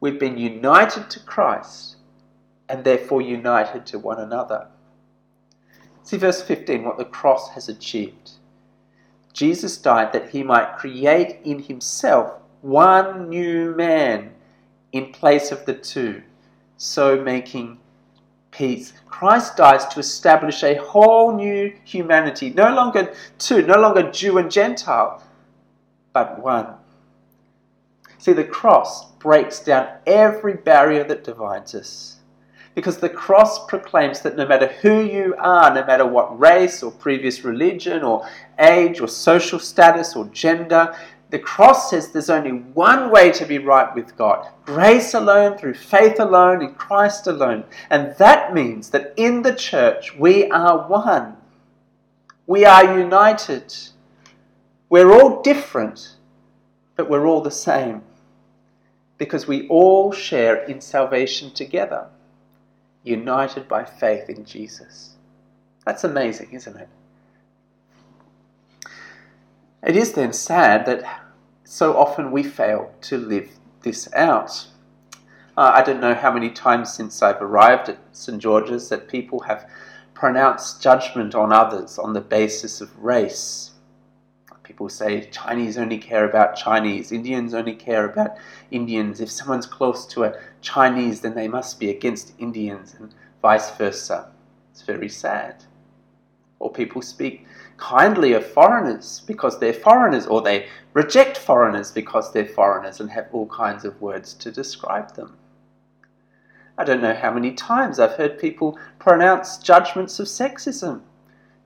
we've 0.00 0.18
been 0.18 0.36
united 0.36 1.08
to 1.10 1.20
Christ 1.20 1.96
and 2.68 2.84
therefore 2.84 3.22
united 3.22 3.86
to 3.86 3.98
one 3.98 4.18
another. 4.18 4.68
See 6.02 6.16
verse 6.16 6.42
15, 6.42 6.84
what 6.84 6.98
the 6.98 7.04
cross 7.04 7.50
has 7.50 7.68
achieved. 7.68 8.32
Jesus 9.32 9.76
died 9.76 10.12
that 10.12 10.30
he 10.30 10.42
might 10.42 10.76
create 10.76 11.38
in 11.44 11.62
himself 11.62 12.32
one 12.60 13.28
new 13.28 13.74
man 13.76 14.32
in 14.92 15.12
place 15.12 15.52
of 15.52 15.64
the 15.64 15.74
two, 15.74 16.22
so 16.76 17.22
making 17.22 17.78
peace. 18.58 18.92
Christ 19.06 19.56
dies 19.56 19.86
to 19.86 20.00
establish 20.00 20.64
a 20.64 20.74
whole 20.74 21.32
new 21.34 21.72
humanity, 21.84 22.50
no 22.50 22.74
longer 22.74 23.14
two, 23.38 23.62
no 23.62 23.78
longer 23.78 24.10
Jew 24.10 24.38
and 24.38 24.50
Gentile, 24.50 25.22
but 26.12 26.42
one. 26.42 26.74
See, 28.18 28.32
the 28.32 28.44
cross 28.44 29.12
breaks 29.12 29.60
down 29.60 29.88
every 30.06 30.54
barrier 30.54 31.04
that 31.04 31.22
divides 31.22 31.74
us. 31.76 32.16
Because 32.74 32.98
the 32.98 33.08
cross 33.08 33.64
proclaims 33.66 34.20
that 34.20 34.36
no 34.36 34.46
matter 34.46 34.68
who 34.82 35.02
you 35.02 35.34
are, 35.38 35.72
no 35.72 35.84
matter 35.84 36.06
what 36.06 36.38
race 36.38 36.82
or 36.82 36.90
previous 36.90 37.44
religion 37.44 38.02
or 38.02 38.28
age 38.58 39.00
or 39.00 39.08
social 39.08 39.58
status 39.58 40.14
or 40.14 40.26
gender, 40.26 40.94
the 41.30 41.38
cross 41.38 41.90
says 41.90 42.10
there's 42.10 42.30
only 42.30 42.52
one 42.52 43.10
way 43.10 43.30
to 43.32 43.44
be 43.44 43.58
right 43.58 43.94
with 43.94 44.16
God 44.16 44.48
grace 44.64 45.14
alone, 45.14 45.56
through 45.58 45.74
faith 45.74 46.20
alone, 46.20 46.62
in 46.62 46.74
Christ 46.74 47.26
alone. 47.26 47.64
And 47.90 48.14
that 48.16 48.54
means 48.54 48.90
that 48.90 49.14
in 49.16 49.42
the 49.42 49.54
church 49.54 50.14
we 50.16 50.50
are 50.50 50.88
one. 50.88 51.36
We 52.46 52.64
are 52.64 52.98
united. 52.98 53.74
We're 54.88 55.12
all 55.12 55.42
different, 55.42 56.16
but 56.96 57.10
we're 57.10 57.26
all 57.26 57.42
the 57.42 57.50
same 57.50 58.02
because 59.18 59.46
we 59.46 59.66
all 59.68 60.12
share 60.12 60.64
in 60.64 60.80
salvation 60.80 61.50
together, 61.50 62.06
united 63.02 63.68
by 63.68 63.84
faith 63.84 64.30
in 64.30 64.44
Jesus. 64.44 65.16
That's 65.84 66.04
amazing, 66.04 66.52
isn't 66.52 66.76
it? 66.76 66.88
It 69.82 69.96
is 69.96 70.12
then 70.12 70.32
sad 70.32 70.86
that 70.86 71.22
so 71.64 71.96
often 71.96 72.32
we 72.32 72.42
fail 72.42 72.92
to 73.02 73.16
live 73.16 73.50
this 73.82 74.12
out. 74.12 74.66
Uh, 75.56 75.72
I 75.74 75.82
don't 75.82 76.00
know 76.00 76.14
how 76.14 76.32
many 76.32 76.50
times 76.50 76.92
since 76.92 77.22
I've 77.22 77.40
arrived 77.40 77.88
at 77.88 77.98
St. 78.12 78.40
George's 78.40 78.88
that 78.88 79.08
people 79.08 79.40
have 79.40 79.68
pronounced 80.14 80.82
judgment 80.82 81.34
on 81.34 81.52
others 81.52 81.98
on 81.98 82.12
the 82.12 82.20
basis 82.20 82.80
of 82.80 82.98
race. 82.98 83.72
People 84.64 84.88
say 84.88 85.30
Chinese 85.30 85.78
only 85.78 85.96
care 85.96 86.28
about 86.28 86.54
Chinese, 86.54 87.10
Indians 87.10 87.54
only 87.54 87.74
care 87.74 88.04
about 88.04 88.36
Indians. 88.70 89.20
If 89.20 89.30
someone's 89.30 89.66
close 89.66 90.04
to 90.08 90.24
a 90.24 90.38
Chinese, 90.60 91.22
then 91.22 91.34
they 91.34 91.48
must 91.48 91.80
be 91.80 91.88
against 91.88 92.34
Indians, 92.38 92.94
and 92.98 93.14
vice 93.40 93.70
versa. 93.70 94.30
It's 94.70 94.82
very 94.82 95.08
sad. 95.08 95.64
Or 96.58 96.70
people 96.70 97.00
speak 97.00 97.46
kindly 97.78 98.32
of 98.34 98.46
foreigners 98.46 99.22
because 99.26 99.58
they're 99.58 99.72
foreigners, 99.72 100.26
or 100.26 100.42
they 100.42 100.66
reject 100.92 101.38
foreigners 101.38 101.90
because 101.90 102.32
they're 102.32 102.44
foreigners 102.44 103.00
and 103.00 103.10
have 103.10 103.28
all 103.32 103.46
kinds 103.46 103.84
of 103.84 104.00
words 104.00 104.34
to 104.34 104.50
describe 104.50 105.14
them. 105.14 105.36
I 106.76 106.84
don't 106.84 107.02
know 107.02 107.14
how 107.14 107.32
many 107.32 107.52
times 107.52 107.98
I've 107.98 108.16
heard 108.16 108.38
people 108.38 108.78
pronounce 108.98 109.58
judgments 109.58 110.20
of 110.20 110.26
sexism 110.26 111.00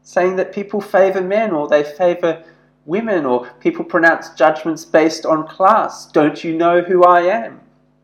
saying 0.02 0.37
that 0.37 0.52
people 0.52 0.81
favour 0.81 1.21
men 1.21 1.52
or 1.52 1.69
they 1.69 1.85
favour 1.85 2.42
women 2.87 3.25
or 3.25 3.49
people 3.61 3.85
pronounce 3.85 4.31
judgments 4.31 4.85
based 4.85 5.25
on 5.26 5.47
class. 5.47 6.07
Don't 6.07 6.42
you 6.42 6.57
know 6.57 6.81
who 6.81 7.04
I 7.04 7.23
am? 7.23 7.61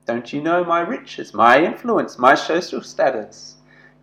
Don't 0.07 0.33
you 0.33 0.41
know 0.41 0.65
my 0.65 0.81
riches, 0.81 1.35
my 1.35 1.63
influence, 1.63 2.19
my 2.19 2.35
social 2.35 2.83
status? 2.83 3.57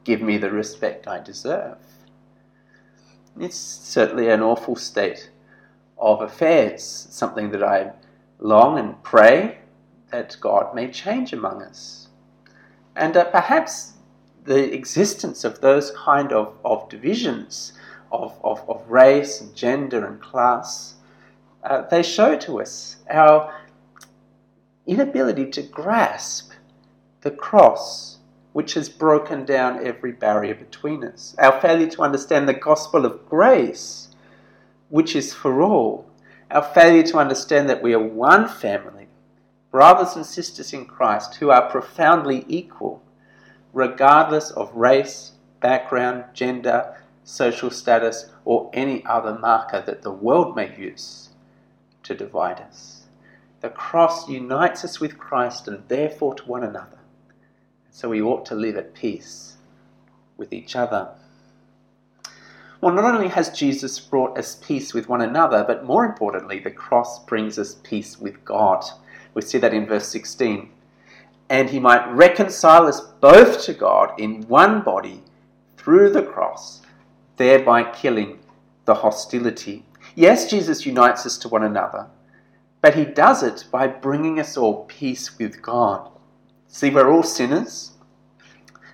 Give 0.03 0.21
me 0.21 0.37
the 0.37 0.51
respect 0.51 1.07
I 1.07 1.19
deserve. 1.19 1.77
It's 3.39 3.57
certainly 3.57 4.29
an 4.29 4.41
awful 4.41 4.75
state 4.75 5.29
of 5.97 6.21
affairs, 6.21 7.07
something 7.09 7.51
that 7.51 7.63
I 7.63 7.91
long 8.39 8.79
and 8.79 9.01
pray 9.03 9.59
that 10.11 10.37
God 10.39 10.73
may 10.73 10.89
change 10.89 11.33
among 11.33 11.61
us. 11.61 12.07
And 12.95 13.17
uh, 13.17 13.25
perhaps 13.25 13.93
the 14.45 14.73
existence 14.73 15.43
of 15.43 15.59
those 15.59 15.91
kind 15.91 16.31
of, 16.31 16.55
of 16.63 16.87
divisions 16.89 17.73
of, 18.11 18.39
of, 18.43 18.63
of 18.69 18.89
race 18.89 19.41
and 19.41 19.53
gender 19.55 20.05
and 20.05 20.21
class, 20.21 20.95
uh, 21.63 21.81
they 21.89 22.03
show 22.03 22.37
to 22.37 22.61
us 22.61 22.97
our 23.09 23.53
inability 24.85 25.49
to 25.49 25.61
grasp 25.63 26.51
the 27.21 27.31
cross 27.31 28.14
which 28.55 28.75
has 28.75 28.87
broken 28.87 29.43
down 29.43 29.85
every 29.85 30.13
barrier 30.13 30.55
between 30.55 31.03
us, 31.03 31.35
our 31.39 31.59
failure 31.59 31.89
to 31.89 32.01
understand 32.01 32.47
the 32.47 32.53
gospel 32.53 33.05
of 33.05 33.27
grace, 33.27 34.07
which 34.87 35.13
is 35.13 35.33
for 35.33 35.61
all, 35.61 36.09
our 36.49 36.63
failure 36.73 37.03
to 37.03 37.17
understand 37.17 37.67
that 37.67 37.83
we 37.83 37.93
are 37.93 37.99
one 37.99 38.47
family, 38.47 39.07
brothers 39.71 40.15
and 40.15 40.25
sisters 40.25 40.71
in 40.71 40.85
Christ 40.85 41.35
who 41.35 41.49
are 41.49 41.69
profoundly 41.69 42.45
equal, 42.47 43.03
regardless 43.73 44.51
of 44.51 44.73
race, 44.73 45.33
background, 45.59 46.23
gender, 46.33 46.95
social 47.25 47.69
status, 47.69 48.31
or 48.45 48.69
any 48.71 49.05
other 49.05 49.37
marker 49.37 49.83
that 49.85 50.01
the 50.01 50.13
world 50.13 50.55
may 50.55 50.73
use 50.77 51.27
to 52.03 52.15
divide 52.15 52.61
us. 52.61 53.07
The 53.59 53.67
cross 53.67 54.29
unites 54.29 54.85
us 54.85 55.01
with 55.01 55.17
Christ 55.17 55.67
and 55.67 55.83
therefore 55.89 56.35
to 56.35 56.43
one 56.45 56.63
another. 56.63 56.99
So 57.95 58.09
we 58.09 58.21
ought 58.21 58.45
to 58.47 58.55
live 58.55 58.75
at 58.75 58.93
peace 58.93 59.55
with 60.35 60.51
each 60.51 60.75
other. 60.75 61.11
Well, 62.81 62.93
not 62.93 63.05
only 63.05 63.29
has 63.29 63.57
Jesus 63.57 64.01
brought 64.01 64.37
us 64.37 64.55
peace 64.61 64.93
with 64.93 65.07
one 65.07 65.21
another, 65.21 65.63
but 65.65 65.85
more 65.85 66.03
importantly, 66.03 66.59
the 66.59 66.71
cross 66.71 67.23
brings 67.23 67.57
us 67.57 67.77
peace 67.83 68.19
with 68.19 68.43
God. 68.43 68.83
We 69.33 69.43
see 69.43 69.59
that 69.59 69.73
in 69.73 69.85
verse 69.85 70.09
16. 70.09 70.69
And 71.49 71.69
he 71.69 71.79
might 71.79 72.05
reconcile 72.11 72.85
us 72.85 72.99
both 72.99 73.63
to 73.63 73.73
God 73.73 74.19
in 74.19 74.41
one 74.49 74.81
body 74.81 75.23
through 75.77 76.09
the 76.09 76.23
cross, 76.23 76.81
thereby 77.37 77.89
killing 77.91 78.39
the 78.83 78.95
hostility. 78.95 79.85
Yes, 80.15 80.49
Jesus 80.49 80.85
unites 80.85 81.25
us 81.25 81.37
to 81.37 81.47
one 81.47 81.63
another, 81.63 82.07
but 82.81 82.95
he 82.95 83.05
does 83.05 83.41
it 83.41 83.63
by 83.71 83.87
bringing 83.87 84.37
us 84.37 84.57
all 84.57 84.83
peace 84.83 85.39
with 85.39 85.61
God. 85.61 86.11
See, 86.75 86.89
we're 86.89 87.09
all 87.09 87.23
sinners. 87.23 87.91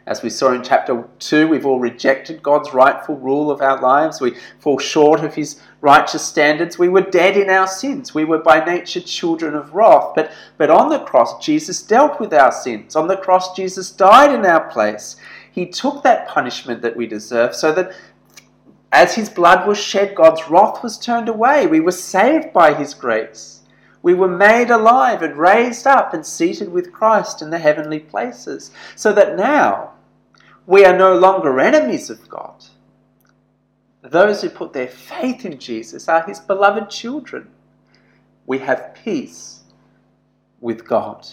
As 0.05 0.21
we 0.21 0.29
saw 0.29 0.53
in 0.53 0.61
chapter 0.61 1.03
2, 1.17 1.47
we've 1.47 1.65
all 1.65 1.79
rejected 1.79 2.43
God's 2.43 2.75
rightful 2.75 3.17
rule 3.17 3.49
of 3.49 3.59
our 3.59 3.81
lives. 3.81 4.21
We 4.21 4.37
fall 4.59 4.77
short 4.77 5.21
of 5.21 5.33
His 5.33 5.59
righteous 5.81 6.23
standards. 6.23 6.77
We 6.77 6.89
were 6.89 7.01
dead 7.01 7.35
in 7.37 7.49
our 7.49 7.65
sins. 7.65 8.13
We 8.13 8.23
were 8.23 8.37
by 8.37 8.63
nature 8.63 9.01
children 9.01 9.55
of 9.55 9.73
wrath. 9.73 10.11
But, 10.15 10.31
but 10.59 10.69
on 10.69 10.89
the 10.89 10.99
cross, 10.99 11.43
Jesus 11.43 11.81
dealt 11.81 12.19
with 12.19 12.35
our 12.35 12.51
sins. 12.51 12.95
On 12.95 13.07
the 13.07 13.17
cross, 13.17 13.55
Jesus 13.55 13.89
died 13.89 14.31
in 14.31 14.45
our 14.45 14.69
place. 14.69 15.15
He 15.51 15.65
took 15.65 16.03
that 16.03 16.27
punishment 16.27 16.83
that 16.83 16.95
we 16.95 17.07
deserve 17.07 17.55
so 17.55 17.73
that 17.73 17.95
as 18.91 19.15
His 19.15 19.27
blood 19.27 19.67
was 19.67 19.79
shed, 19.79 20.13
God's 20.13 20.47
wrath 20.51 20.83
was 20.83 20.99
turned 20.99 21.29
away. 21.29 21.65
We 21.65 21.79
were 21.79 21.91
saved 21.91 22.53
by 22.53 22.75
His 22.75 22.93
grace. 22.93 23.60
We 24.01 24.13
were 24.13 24.27
made 24.27 24.71
alive 24.71 25.21
and 25.21 25.37
raised 25.37 25.85
up 25.85 26.13
and 26.13 26.25
seated 26.25 26.69
with 26.69 26.91
Christ 26.91 27.41
in 27.41 27.49
the 27.49 27.59
heavenly 27.59 27.99
places, 27.99 28.71
so 28.95 29.13
that 29.13 29.37
now 29.37 29.91
we 30.65 30.85
are 30.85 30.97
no 30.97 31.17
longer 31.17 31.59
enemies 31.59 32.09
of 32.09 32.27
God. 32.29 32.65
Those 34.01 34.41
who 34.41 34.49
put 34.49 34.73
their 34.73 34.87
faith 34.87 35.45
in 35.45 35.59
Jesus 35.59 36.07
are 36.07 36.23
his 36.23 36.39
beloved 36.39 36.89
children. 36.89 37.49
We 38.47 38.59
have 38.59 38.95
peace 38.95 39.61
with 40.59 40.87
God. 40.87 41.27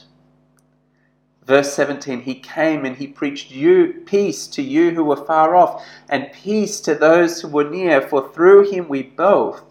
Verse 1.47 1.73
17 1.73 2.21
He 2.21 2.35
came 2.35 2.85
and 2.85 2.97
he 2.97 3.07
preached 3.07 3.51
you 3.51 4.03
peace 4.05 4.47
to 4.49 4.63
you 4.63 4.91
who 4.91 5.05
were 5.05 5.25
far 5.25 5.57
off, 5.57 5.83
and 6.11 6.31
peace 6.33 6.81
to 6.83 6.95
those 6.95 7.41
who 7.41 7.49
were 7.49 7.69
near, 7.69 8.03
for 8.03 8.31
through 8.33 8.71
him 8.71 8.87
we 8.89 9.03
both 9.03 9.63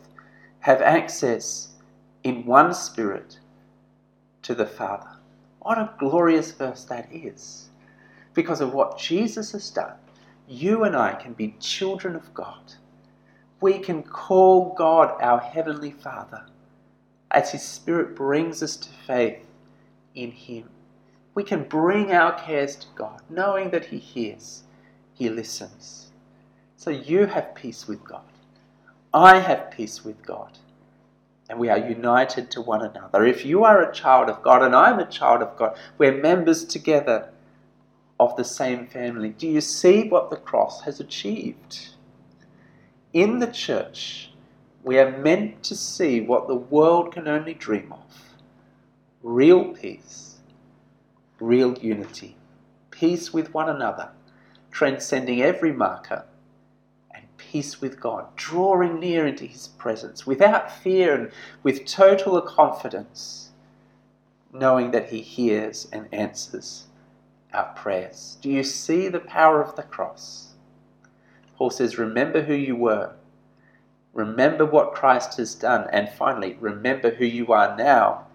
have 0.62 0.82
access 0.82 1.70
in 2.28 2.46
one 2.46 2.74
spirit 2.74 3.40
to 4.42 4.54
the 4.54 4.66
Father. 4.66 5.12
What 5.60 5.78
a 5.78 5.94
glorious 5.98 6.52
verse 6.52 6.84
that 6.84 7.08
is. 7.10 7.70
Because 8.34 8.60
of 8.60 8.74
what 8.74 9.00
Jesus 9.00 9.54
has 9.54 9.70
done, 9.70 9.94
you 10.46 10.84
and 10.84 10.94
I 10.94 11.14
can 11.14 11.32
be 11.32 11.56
children 11.62 12.18
of 12.18 12.34
God. 12.34 12.74
We 13.62 13.80
can 13.80 14.04
call 14.04 14.74
God 14.74 15.16
our 15.22 15.40
Heavenly 15.40 15.92
Father 15.92 16.46
as 17.32 17.54
His 17.54 17.64
Spirit 17.64 18.14
brings 18.14 18.62
us 18.62 18.76
to 18.76 18.90
faith 18.90 19.48
in 20.14 20.32
Him. 20.32 20.70
We 21.34 21.46
can 21.46 21.64
bring 21.64 22.12
our 22.12 22.38
cares 22.38 22.76
to 22.76 22.88
God, 22.94 23.22
knowing 23.30 23.70
that 23.70 23.86
He 23.86 24.00
hears, 24.00 24.64
He 25.14 25.30
listens. 25.30 26.12
So 26.76 26.90
you 26.90 27.26
have 27.26 27.56
peace 27.56 27.88
with 27.88 28.04
God. 28.04 28.34
I 29.14 29.40
have 29.40 29.72
peace 29.72 30.04
with 30.04 30.22
God 30.26 30.60
and 31.50 31.60
we 31.60 31.70
are 31.70 31.78
united 31.78 32.52
to 32.52 32.62
one 32.62 32.82
another. 32.82 33.26
If 33.26 33.46
you 33.46 33.64
are 33.64 33.82
a 33.82 33.94
child 33.94 34.30
of 34.30 34.42
God 34.42 34.62
and 34.62 34.76
I'm 34.76 35.00
a 35.00 35.06
child 35.06 35.42
of 35.42 35.56
God, 35.58 35.78
we're 35.98 36.22
members 36.22 36.66
together 36.66 37.30
of 38.20 38.36
the 38.36 38.44
same 38.44 38.88
family. 38.88 39.30
Do 39.30 39.48
you 39.48 39.62
see 39.62 40.10
what 40.10 40.30
the 40.30 40.38
cross 40.38 40.82
has 40.82 41.00
achieved? 41.00 41.90
In 43.14 43.40
the 43.40 43.48
church, 43.48 44.32
we 44.84 45.00
are 45.00 45.18
meant 45.18 45.64
to 45.64 45.76
see 45.76 46.22
what 46.22 46.48
the 46.48 46.56
world 46.56 47.14
can 47.14 47.28
only 47.28 47.54
dream 47.54 47.92
of 47.94 48.36
real 49.24 49.74
peace, 49.74 50.38
real 51.40 51.78
unity, 51.80 52.38
peace 52.92 53.34
with 53.34 53.54
one 53.54 53.70
another, 53.70 54.10
transcending 54.72 55.42
every 55.42 55.72
marker 55.72 56.26
peace 57.52 57.82
with 57.82 58.00
God, 58.00 58.36
drawing 58.36 59.00
near 59.00 59.26
into 59.26 59.46
His 59.46 59.68
presence 59.68 60.26
without 60.28 60.72
fear 60.72 61.14
and 61.14 61.32
with 61.64 61.86
total 61.86 62.42
confidence, 62.42 63.52
knowing 64.54 64.92
that 64.92 65.10
He 65.10 65.22
hears 65.22 65.88
and 65.92 66.08
answers 66.12 66.88
our 67.54 67.74
prayers. 67.76 68.38
Do 68.42 68.50
you 68.50 68.64
see 68.64 69.08
the 69.08 69.20
power 69.20 69.62
of 69.62 69.76
the 69.76 69.84
cross? 69.84 70.54
Paul 71.56 71.70
says, 71.70 71.98
Remember 71.98 72.44
who 72.44 72.54
you 72.54 72.76
were. 72.76 73.14
Remember 74.14 74.66
what 74.66 74.94
Christ 74.94 75.38
has 75.38 75.56
done. 75.56 75.88
And 75.92 76.10
finally, 76.10 76.58
remember 76.60 77.12
who 77.12 77.26
you 77.26 77.54
are 77.54 77.76
now. 77.78 78.26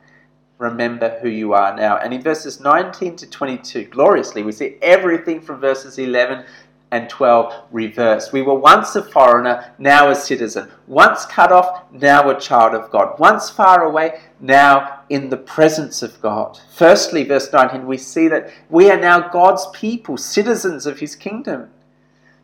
Remember 0.58 1.18
who 1.20 1.28
you 1.28 1.54
are 1.54 1.74
now. 1.76 1.96
And 1.96 2.14
in 2.14 2.22
verses 2.22 2.60
19 2.60 3.16
to 3.16 3.28
22, 3.28 3.84
gloriously, 3.86 4.42
we 4.42 4.52
see 4.52 4.76
everything 4.80 5.40
from 5.40 5.60
verses 5.60 5.98
11 5.98 6.44
and 6.92 7.08
12 7.08 7.54
reversed. 7.72 8.34
We 8.34 8.42
were 8.42 8.54
once 8.54 8.94
a 8.94 9.02
foreigner, 9.02 9.72
now 9.78 10.10
a 10.10 10.14
citizen. 10.14 10.70
Once 10.86 11.24
cut 11.24 11.50
off, 11.50 11.90
now 11.90 12.28
a 12.28 12.38
child 12.38 12.74
of 12.74 12.90
God. 12.90 13.18
Once 13.18 13.48
far 13.48 13.84
away, 13.84 14.20
now 14.40 15.00
in 15.08 15.30
the 15.30 15.38
presence 15.38 16.02
of 16.02 16.20
God. 16.20 16.60
Firstly, 16.76 17.24
verse 17.24 17.50
19, 17.50 17.86
we 17.86 17.96
see 17.96 18.28
that 18.28 18.52
we 18.68 18.90
are 18.90 19.00
now 19.00 19.30
God's 19.30 19.66
people, 19.72 20.18
citizens 20.18 20.84
of 20.86 21.00
his 21.00 21.16
kingdom. 21.16 21.70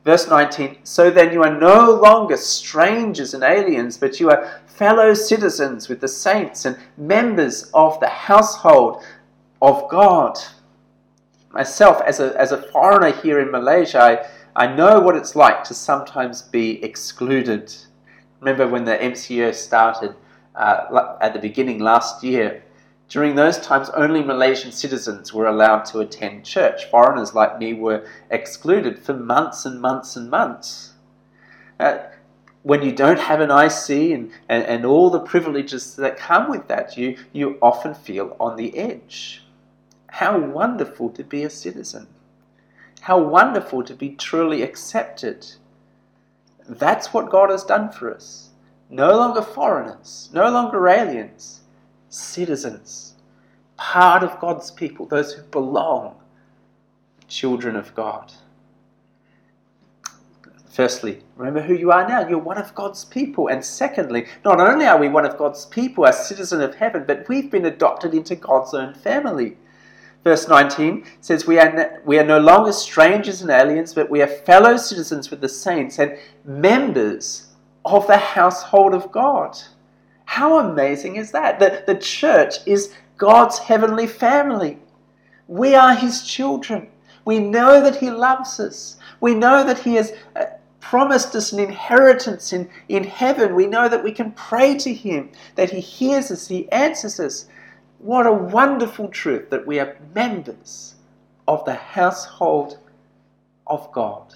Verse 0.03 0.27
19, 0.27 0.79
so 0.85 1.11
then 1.11 1.35
you 1.35 1.43
are 1.43 1.61
no 1.61 1.91
longer 1.91 2.39
strangers 2.39 3.35
and 3.35 3.45
aliens, 3.45 3.99
but 3.99 4.19
you 4.19 4.31
are 4.31 4.63
fellow 4.67 5.13
citizens 5.13 5.91
with 5.91 6.01
the 6.01 6.09
saints 6.09 6.65
and 6.65 6.79
members 6.97 7.71
of 7.75 8.01
the 8.01 8.09
household 8.09 9.03
of 9.61 9.87
God. 9.91 10.39
Myself, 11.51 12.01
as 12.07 12.21
a, 12.21 12.35
as 12.41 12.53
a 12.53 12.63
foreigner 12.71 13.11
here 13.21 13.41
in 13.41 13.51
Malaysia, 13.51 14.01
I, 14.01 14.27
I 14.59 14.67
know 14.67 14.99
what 14.99 15.15
it's 15.15 15.37
like 15.37 15.63
to 15.65 15.75
sometimes 15.75 16.43
be 16.43 16.83
excluded. 16.83 17.73
Remember 18.41 18.67
when 18.67 18.85
the 18.85 18.97
MCO 18.97 19.55
started 19.55 20.17
uh, 20.57 21.17
at 21.21 21.33
the 21.33 21.39
beginning 21.39 21.79
last 21.79 22.25
year? 22.25 22.65
During 23.09 23.37
those 23.37 23.59
times, 23.61 23.89
only 23.91 24.21
Malaysian 24.21 24.73
citizens 24.73 25.33
were 25.33 25.47
allowed 25.47 25.85
to 25.85 26.01
attend 26.01 26.45
church. 26.45 26.87
Foreigners 26.87 27.37
like 27.37 27.61
me 27.61 27.73
were 27.73 28.05
excluded 28.33 28.99
for 28.99 29.15
months 29.15 29.65
and 29.65 29.81
months 29.81 30.17
and 30.17 30.29
months. 30.29 30.95
Uh, 31.79 31.99
when 32.65 32.83
you 32.83 32.91
don't 32.91 33.21
have 33.21 33.41
an 33.41 33.53
IC 33.53 34.13
and, 34.13 34.33
and, 34.49 34.65
and 34.65 34.85
all 34.85 35.09
the 35.09 35.21
privileges 35.21 35.95
that 35.95 36.17
come 36.17 36.51
with 36.51 36.67
that, 36.67 36.99
you, 36.99 37.17
you 37.33 37.59
often 37.63 37.95
feel 37.95 38.37
on 38.41 38.57
the 38.57 38.77
edge. 38.77 39.45
How 40.09 40.37
wonderful 40.37 41.11
to 41.11 41.23
be 41.23 41.45
a 41.45 41.51
citizen! 41.51 42.09
How 43.01 43.19
wonderful 43.19 43.83
to 43.85 43.95
be 43.95 44.11
truly 44.11 44.63
accepted. 44.63 45.47
That's 46.69 47.15
what 47.15 47.31
God 47.31 47.51
has 47.51 47.65
done 47.65 47.91
for 47.91 48.13
us. 48.15 48.51
No 48.91 49.17
longer 49.17 49.43
foreigners, 49.43 50.31
no 50.33 50.51
longer 50.51 50.89
aliens, 50.89 51.61
citizens, 52.09 53.15
part 53.77 54.23
of 54.23 54.41
God's 54.41 54.71
people, 54.71 55.07
those 55.07 55.33
who 55.33 55.43
belong, 55.43 56.17
children 57.29 57.77
of 57.77 57.95
God. 57.95 58.33
Firstly, 60.79 61.25
remember 61.37 61.61
who 61.61 61.75
you 61.75 61.91
are 61.91 62.07
now. 62.07 62.29
You're 62.29 62.39
one 62.39 62.57
of 62.57 62.75
God's 62.75 63.05
people. 63.05 63.49
And 63.49 63.65
secondly, 63.65 64.27
not 64.45 64.61
only 64.61 64.87
are 64.87 64.97
we 64.97 65.09
one 65.09 65.27
of 65.27 65.37
God's 65.37 65.67
people, 65.67 66.05
a 66.05 66.13
citizen 66.13 66.61
of 66.61 66.77
heaven, 66.77 67.05
but 67.05 67.29
we've 67.29 67.51
been 67.51 67.67
adopted 67.67 68.15
into 68.15 68.37
God's 68.37 68.75
own 68.75 68.95
family. 68.95 69.57
Verse 70.25 70.49
19 70.49 71.05
says, 71.21 71.47
we 71.47 71.59
are, 71.59 72.01
we 72.05 72.19
are 72.19 72.25
no 72.25 72.39
longer 72.39 72.73
strangers 72.73 73.41
and 73.41 73.51
aliens, 73.51 73.95
but 73.95 74.11
we 74.11 74.21
are 74.21 74.27
fellow 74.27 74.77
citizens 74.77 75.31
with 75.31 75.41
the 75.41 75.49
saints 75.49 75.99
and 75.99 76.19
members 76.45 77.47
of 77.85 78.07
the 78.07 78.17
household 78.17 78.95
of 78.95 79.11
God. 79.13 79.57
How 80.25 80.59
amazing 80.59 81.17
is 81.17 81.31
that? 81.31 81.59
The, 81.59 81.85
the 81.87 81.99
church 81.99 82.57
is 82.67 82.93
God's 83.17 83.59
heavenly 83.59 84.07
family. 84.07 84.79
We 85.47 85.75
are 85.75 85.95
His 85.95 86.23
children. 86.23 86.89
We 87.25 87.39
know 87.39 87.81
that 87.81 87.97
He 87.97 88.11
loves 88.11 88.61
us. 88.61 88.97
We 89.21 89.35
know 89.35 89.65
that 89.65 89.79
He 89.79 89.95
has 89.95 90.13
uh, 90.37 90.45
promised 90.81 91.35
us 91.35 91.53
an 91.53 91.61
inheritance 91.61 92.53
in, 92.53 92.69
in 92.89 93.05
heaven. 93.05 93.55
We 93.55 93.67
know 93.67 93.89
that 93.89 94.05
we 94.05 94.13
can 94.13 94.33
pray 94.33 94.77
to 94.79 94.93
Him, 94.93 95.31
that 95.55 95.71
He 95.71 95.81
hears 95.81 96.31
us, 96.31 96.49
He 96.49 96.71
answers 96.73 97.19
us. 97.19 97.47
What 97.99 98.27
a 98.27 98.33
wonderful 98.33 99.09
truth 99.09 99.51
that 99.51 99.67
we 99.67 99.81
are 99.81 99.97
members 100.15 100.95
of 101.47 101.65
the 101.65 101.75
household 101.75 102.79
of 103.67 103.91
God. 103.93 104.35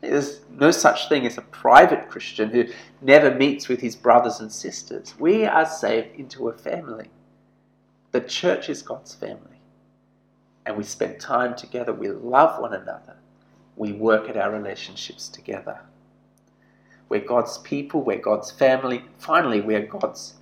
There's 0.00 0.40
no 0.50 0.70
such 0.70 1.08
thing 1.08 1.26
as 1.26 1.38
a 1.38 1.42
private 1.42 2.08
Christian 2.08 2.50
who 2.50 2.66
never 3.00 3.34
meets 3.34 3.68
with 3.68 3.80
his 3.80 3.96
brothers 3.96 4.40
and 4.40 4.52
sisters. 4.52 5.14
We 5.18 5.44
are 5.44 5.66
saved 5.66 6.16
into 6.16 6.48
a 6.48 6.52
family. 6.52 7.10
The 8.12 8.20
church 8.20 8.68
is 8.68 8.82
God's 8.82 9.14
family. 9.14 9.60
And 10.66 10.76
we 10.76 10.84
spend 10.84 11.18
time 11.18 11.56
together. 11.56 11.92
We 11.92 12.08
love 12.08 12.60
one 12.60 12.74
another 12.74 13.16
we 13.78 13.92
work 13.92 14.28
at 14.28 14.36
our 14.36 14.50
relationships 14.50 15.28
together. 15.28 15.78
We're 17.08 17.20
God's 17.20 17.58
people, 17.58 18.02
we're 18.02 18.18
God's 18.18 18.50
family. 18.50 19.04
Finally, 19.18 19.60
we're 19.60 19.86
God's 19.86 20.34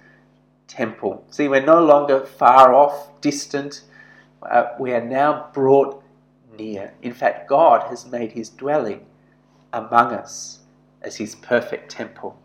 temple. 0.68 1.24
See, 1.31 1.48
we're 1.48 1.64
no 1.64 1.85
longer 1.85 2.24
far 2.24 2.74
off, 2.74 3.20
distant. 3.20 3.83
Uh, 4.42 4.74
we 4.79 4.92
are 4.92 5.05
now 5.05 5.50
brought 5.52 6.02
near. 6.57 6.92
In 7.02 7.12
fact, 7.12 7.48
God 7.48 7.88
has 7.88 8.07
made 8.07 8.33
his 8.33 8.48
dwelling 8.48 9.05
among 9.72 10.12
us 10.12 10.61
as 11.02 11.16
his 11.16 11.35
perfect 11.35 11.90
temple. 11.90 12.38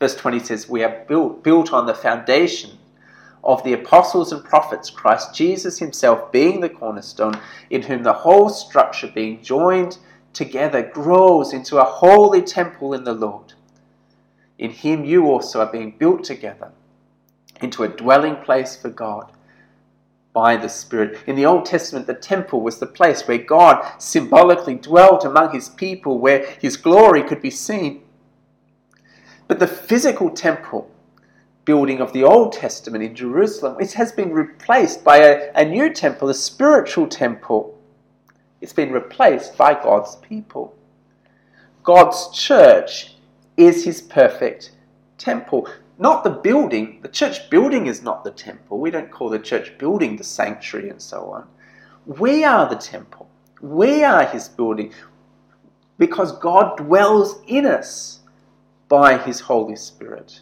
Verse 0.00 0.16
20 0.16 0.40
says, 0.40 0.68
We 0.68 0.82
are 0.82 1.04
built, 1.06 1.42
built 1.42 1.72
on 1.72 1.86
the 1.86 1.94
foundation 1.94 2.78
of 3.42 3.62
the 3.62 3.74
apostles 3.74 4.32
and 4.32 4.42
prophets, 4.42 4.90
Christ 4.90 5.34
Jesus 5.34 5.78
himself 5.78 6.32
being 6.32 6.60
the 6.60 6.68
cornerstone, 6.68 7.38
in 7.70 7.82
whom 7.82 8.02
the 8.02 8.12
whole 8.12 8.48
structure 8.48 9.10
being 9.14 9.42
joined 9.42 9.98
together 10.32 10.82
grows 10.82 11.52
into 11.52 11.78
a 11.78 11.84
holy 11.84 12.42
temple 12.42 12.94
in 12.94 13.04
the 13.04 13.12
Lord. 13.12 13.52
In 14.58 14.70
him 14.70 15.04
you 15.04 15.26
also 15.26 15.60
are 15.60 15.70
being 15.70 15.92
built 15.98 16.24
together 16.24 16.72
into 17.60 17.82
a 17.84 17.88
dwelling 17.88 18.36
place 18.36 18.76
for 18.76 18.90
God 18.90 19.32
by 20.32 20.56
the 20.56 20.68
Spirit. 20.68 21.18
In 21.26 21.36
the 21.36 21.46
Old 21.46 21.64
Testament, 21.64 22.06
the 22.06 22.14
temple 22.14 22.60
was 22.60 22.78
the 22.78 22.86
place 22.86 23.26
where 23.26 23.38
God 23.38 24.00
symbolically 24.00 24.74
dwelt 24.74 25.24
among 25.24 25.52
his 25.52 25.68
people, 25.68 26.18
where 26.18 26.44
his 26.60 26.76
glory 26.76 27.22
could 27.22 27.40
be 27.40 27.50
seen. 27.50 28.02
But 29.46 29.58
the 29.58 29.66
physical 29.66 30.30
temple 30.30 30.90
building 31.64 32.00
of 32.00 32.12
the 32.12 32.24
Old 32.24 32.52
Testament 32.52 33.04
in 33.04 33.14
Jerusalem, 33.14 33.76
it 33.80 33.92
has 33.92 34.12
been 34.12 34.32
replaced 34.32 35.04
by 35.04 35.18
a, 35.18 35.52
a 35.54 35.64
new 35.64 35.92
temple, 35.92 36.28
a 36.28 36.34
spiritual 36.34 37.06
temple 37.06 37.74
it's 38.64 38.72
been 38.72 38.92
replaced 38.92 39.58
by 39.58 39.74
God's 39.74 40.16
people. 40.16 40.74
God's 41.82 42.30
church 42.30 43.16
is 43.58 43.84
his 43.84 44.00
perfect 44.00 44.72
temple. 45.18 45.68
Not 45.98 46.24
the 46.24 46.30
building. 46.30 46.98
The 47.02 47.08
church 47.08 47.48
building 47.50 47.86
is 47.86 48.02
not 48.02 48.24
the 48.24 48.30
temple. 48.30 48.80
We 48.80 48.90
don't 48.90 49.10
call 49.10 49.30
the 49.30 49.38
church 49.38 49.78
building 49.78 50.16
the 50.16 50.24
sanctuary 50.24 50.90
and 50.90 51.00
so 51.00 51.30
on. 51.30 51.46
We 52.06 52.44
are 52.44 52.68
the 52.68 52.76
temple. 52.76 53.28
We 53.60 54.04
are 54.04 54.24
his 54.24 54.48
building 54.48 54.92
because 55.98 56.32
God 56.38 56.76
dwells 56.76 57.40
in 57.46 57.66
us 57.66 58.20
by 58.88 59.18
his 59.18 59.40
Holy 59.40 59.76
Spirit. 59.76 60.40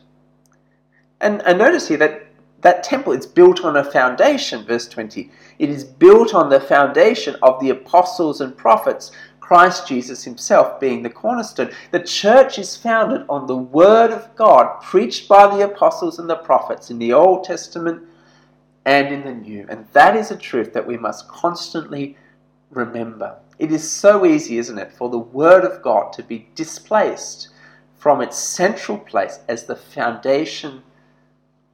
And, 1.20 1.42
and 1.42 1.58
notice 1.58 1.88
here 1.88 1.98
that 1.98 2.26
that 2.62 2.84
temple 2.84 3.12
is 3.12 3.26
built 3.26 3.64
on 3.64 3.76
a 3.76 3.84
foundation, 3.84 4.64
verse 4.64 4.88
20. 4.88 5.30
It 5.58 5.68
is 5.68 5.84
built 5.84 6.32
on 6.32 6.48
the 6.48 6.60
foundation 6.60 7.36
of 7.42 7.60
the 7.60 7.70
apostles 7.70 8.40
and 8.40 8.56
prophets, 8.56 9.10
Christ 9.52 9.86
Jesus 9.86 10.24
himself 10.24 10.80
being 10.80 11.02
the 11.02 11.10
cornerstone. 11.10 11.72
The 11.90 12.00
church 12.00 12.58
is 12.58 12.74
founded 12.74 13.26
on 13.28 13.46
the 13.46 13.54
word 13.54 14.10
of 14.10 14.34
God 14.34 14.80
preached 14.80 15.28
by 15.28 15.46
the 15.46 15.62
apostles 15.66 16.18
and 16.18 16.30
the 16.30 16.36
prophets 16.36 16.90
in 16.90 16.98
the 16.98 17.12
Old 17.12 17.44
Testament 17.44 18.02
and 18.86 19.08
in 19.08 19.24
the 19.24 19.34
New. 19.34 19.66
And 19.68 19.86
that 19.92 20.16
is 20.16 20.30
a 20.30 20.38
truth 20.38 20.72
that 20.72 20.86
we 20.86 20.96
must 20.96 21.28
constantly 21.28 22.16
remember. 22.70 23.36
It 23.58 23.70
is 23.70 23.92
so 23.92 24.24
easy, 24.24 24.56
isn't 24.56 24.78
it, 24.78 24.90
for 24.90 25.10
the 25.10 25.18
word 25.18 25.64
of 25.64 25.82
God 25.82 26.14
to 26.14 26.22
be 26.22 26.48
displaced 26.54 27.50
from 27.98 28.22
its 28.22 28.38
central 28.38 28.96
place 28.96 29.40
as 29.48 29.66
the 29.66 29.76
foundation 29.76 30.82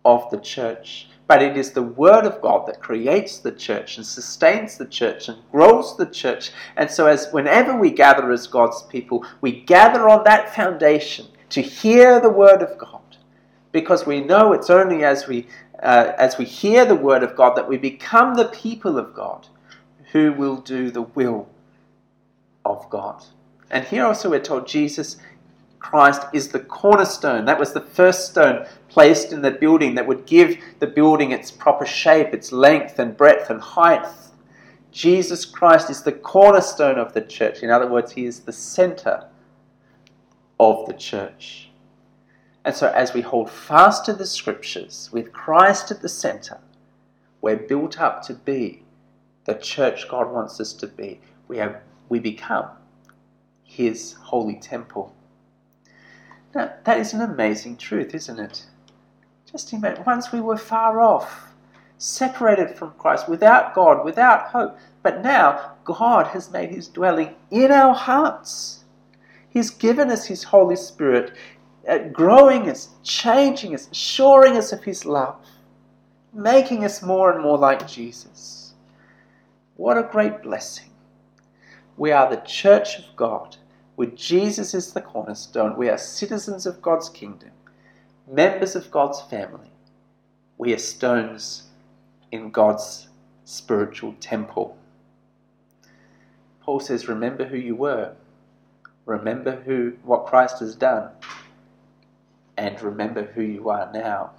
of 0.04 0.28
the 0.32 0.40
church. 0.40 1.10
But 1.28 1.42
it 1.42 1.58
is 1.58 1.72
the 1.72 1.82
Word 1.82 2.24
of 2.24 2.40
God 2.40 2.66
that 2.66 2.80
creates 2.80 3.38
the 3.38 3.52
church 3.52 3.98
and 3.98 4.06
sustains 4.06 4.78
the 4.78 4.86
church 4.86 5.28
and 5.28 5.38
grows 5.52 5.96
the 5.96 6.06
church. 6.06 6.52
And 6.76 6.90
so, 6.90 7.06
as 7.06 7.28
whenever 7.30 7.76
we 7.76 7.90
gather 7.90 8.32
as 8.32 8.46
God's 8.46 8.82
people, 8.84 9.24
we 9.42 9.60
gather 9.60 10.08
on 10.08 10.24
that 10.24 10.54
foundation 10.54 11.26
to 11.50 11.60
hear 11.60 12.18
the 12.18 12.30
Word 12.30 12.62
of 12.62 12.78
God, 12.78 13.02
because 13.72 14.06
we 14.06 14.20
know 14.20 14.54
it's 14.54 14.70
only 14.70 15.04
as 15.04 15.28
we 15.28 15.46
uh, 15.82 16.12
as 16.16 16.38
we 16.38 16.46
hear 16.46 16.86
the 16.86 16.94
Word 16.94 17.22
of 17.22 17.36
God 17.36 17.56
that 17.56 17.68
we 17.68 17.76
become 17.76 18.34
the 18.34 18.46
people 18.48 18.98
of 18.98 19.12
God, 19.12 19.46
who 20.12 20.32
will 20.32 20.56
do 20.56 20.90
the 20.90 21.02
will 21.02 21.46
of 22.64 22.88
God. 22.88 23.22
And 23.70 23.84
here 23.84 24.06
also 24.06 24.30
we're 24.30 24.40
told 24.40 24.66
Jesus 24.66 25.18
Christ 25.78 26.22
is 26.32 26.48
the 26.48 26.60
cornerstone. 26.60 27.44
That 27.44 27.58
was 27.58 27.72
the 27.72 27.80
first 27.80 28.30
stone 28.30 28.66
placed 28.88 29.32
in 29.32 29.42
the 29.42 29.50
building 29.50 29.94
that 29.94 30.06
would 30.06 30.26
give 30.26 30.58
the 30.80 30.86
building 30.86 31.32
its 31.32 31.50
proper 31.50 31.86
shape, 31.86 32.34
its 32.34 32.52
length 32.52 32.98
and 32.98 33.16
breadth 33.16 33.50
and 33.50 33.60
height. 33.60 34.06
Jesus 34.90 35.44
Christ 35.44 35.90
is 35.90 36.02
the 36.02 36.12
cornerstone 36.12 36.98
of 36.98 37.12
the 37.12 37.20
church. 37.20 37.62
In 37.62 37.70
other 37.70 37.86
words, 37.86 38.12
he 38.12 38.24
is 38.24 38.40
the 38.40 38.52
center 38.52 39.26
of 40.58 40.86
the 40.86 40.94
church. 40.94 41.70
And 42.64 42.74
so, 42.74 42.88
as 42.88 43.14
we 43.14 43.20
hold 43.20 43.50
fast 43.50 44.04
to 44.06 44.12
the 44.12 44.26
scriptures 44.26 45.08
with 45.12 45.32
Christ 45.32 45.90
at 45.90 46.02
the 46.02 46.08
center, 46.08 46.58
we're 47.40 47.56
built 47.56 48.00
up 48.00 48.22
to 48.24 48.34
be 48.34 48.82
the 49.44 49.54
church 49.54 50.08
God 50.08 50.30
wants 50.30 50.60
us 50.60 50.72
to 50.74 50.86
be. 50.86 51.20
We, 51.46 51.56
have, 51.58 51.80
we 52.08 52.18
become 52.18 52.68
his 53.62 54.14
holy 54.14 54.56
temple. 54.56 55.14
Now, 56.54 56.72
that 56.84 56.98
is 56.98 57.12
an 57.12 57.20
amazing 57.20 57.76
truth, 57.76 58.14
isn't 58.14 58.38
it? 58.38 58.64
Just 59.50 59.72
imagine, 59.72 60.04
once 60.04 60.32
we 60.32 60.40
were 60.40 60.56
far 60.56 61.00
off, 61.00 61.54
separated 61.98 62.70
from 62.70 62.92
Christ, 62.98 63.28
without 63.28 63.74
God, 63.74 64.04
without 64.04 64.48
hope. 64.48 64.78
But 65.02 65.22
now, 65.22 65.72
God 65.84 66.28
has 66.28 66.50
made 66.50 66.70
his 66.70 66.88
dwelling 66.88 67.34
in 67.50 67.70
our 67.70 67.94
hearts. 67.94 68.84
He's 69.48 69.70
given 69.70 70.10
us 70.10 70.26
his 70.26 70.44
Holy 70.44 70.76
Spirit, 70.76 71.32
uh, 71.88 71.98
growing 72.12 72.68
us, 72.68 72.90
changing 73.02 73.74
us, 73.74 73.88
assuring 73.90 74.56
us 74.56 74.72
of 74.72 74.84
his 74.84 75.04
love, 75.04 75.36
making 76.32 76.84
us 76.84 77.02
more 77.02 77.32
and 77.32 77.42
more 77.42 77.58
like 77.58 77.88
Jesus. 77.88 78.74
What 79.76 79.96
a 79.96 80.02
great 80.02 80.42
blessing. 80.42 80.90
We 81.96 82.12
are 82.12 82.28
the 82.28 82.42
church 82.42 82.98
of 82.98 83.04
God 83.16 83.56
where 83.98 84.06
Jesus 84.10 84.74
is 84.74 84.92
the 84.92 85.00
cornerstone. 85.00 85.76
We 85.76 85.88
are 85.88 85.98
citizens 85.98 86.66
of 86.66 86.80
God's 86.80 87.08
kingdom, 87.08 87.50
members 88.30 88.76
of 88.76 88.92
God's 88.92 89.20
family. 89.22 89.72
We 90.56 90.72
are 90.72 90.78
stones 90.78 91.64
in 92.30 92.52
God's 92.52 93.08
spiritual 93.44 94.14
temple. 94.20 94.78
Paul 96.60 96.78
says, 96.78 97.08
Remember 97.08 97.44
who 97.44 97.56
you 97.56 97.74
were, 97.74 98.14
remember 99.04 99.56
who, 99.62 99.94
what 100.04 100.26
Christ 100.26 100.60
has 100.60 100.76
done, 100.76 101.10
and 102.56 102.80
remember 102.80 103.24
who 103.24 103.42
you 103.42 103.68
are 103.68 103.90
now. 103.92 104.30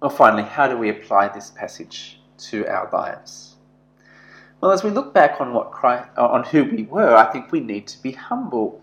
Well, 0.00 0.10
finally, 0.10 0.44
how 0.44 0.68
do 0.68 0.78
we 0.78 0.88
apply 0.88 1.30
this 1.34 1.50
passage 1.50 2.20
to 2.50 2.64
our 2.68 2.88
lives? 2.92 3.55
Well, 4.60 4.72
as 4.72 4.82
we 4.82 4.90
look 4.90 5.12
back 5.12 5.40
on 5.40 5.52
what 5.52 5.70
Christ, 5.70 6.08
uh, 6.16 6.26
on 6.26 6.44
who 6.44 6.64
we 6.64 6.84
were, 6.84 7.14
I 7.14 7.30
think 7.30 7.52
we 7.52 7.60
need 7.60 7.86
to 7.88 8.02
be 8.02 8.12
humble. 8.12 8.80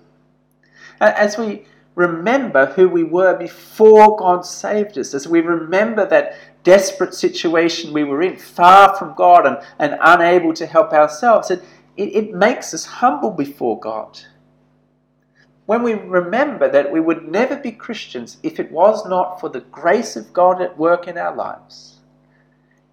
As 1.02 1.38
we 1.38 1.66
remember 1.96 2.68
who 2.68 2.88
we 2.88 3.04
were 3.04 3.36
before 3.38 4.16
God 4.18 4.46
saved 4.46 4.98
us, 4.98 5.14
as 5.14 5.28
we 5.28 5.42
remember 5.42 6.06
that 6.08 6.38
desperate 6.64 7.14
situation 7.14 7.92
we 7.92 8.04
were 8.04 8.22
in, 8.22 8.38
far 8.38 8.96
from 8.96 9.16
God 9.16 9.46
and, 9.46 9.58
and 9.80 9.98
unable 10.02 10.54
to 10.54 10.66
help 10.66 10.94
ourselves, 10.94 11.52
it, 11.52 11.64
it, 11.98 12.16
it 12.16 12.34
makes 12.34 12.74
us 12.74 12.86
humble 12.86 13.32
before 13.32 13.80
God. 13.80 14.20
When 15.66 15.82
we 15.82 15.94
remember 15.94 16.70
that 16.70 16.92
we 16.92 17.00
would 17.00 17.28
never 17.28 17.56
be 17.56 17.72
Christians 17.72 18.38
if 18.44 18.60
it 18.60 18.72
was 18.72 19.06
not 19.08 19.40
for 19.40 19.50
the 19.50 19.62
grace 19.62 20.16
of 20.16 20.34
God 20.34 20.62
at 20.62 20.78
work 20.78 21.08
in 21.08 21.18
our 21.18 21.36
lives, 21.36 22.00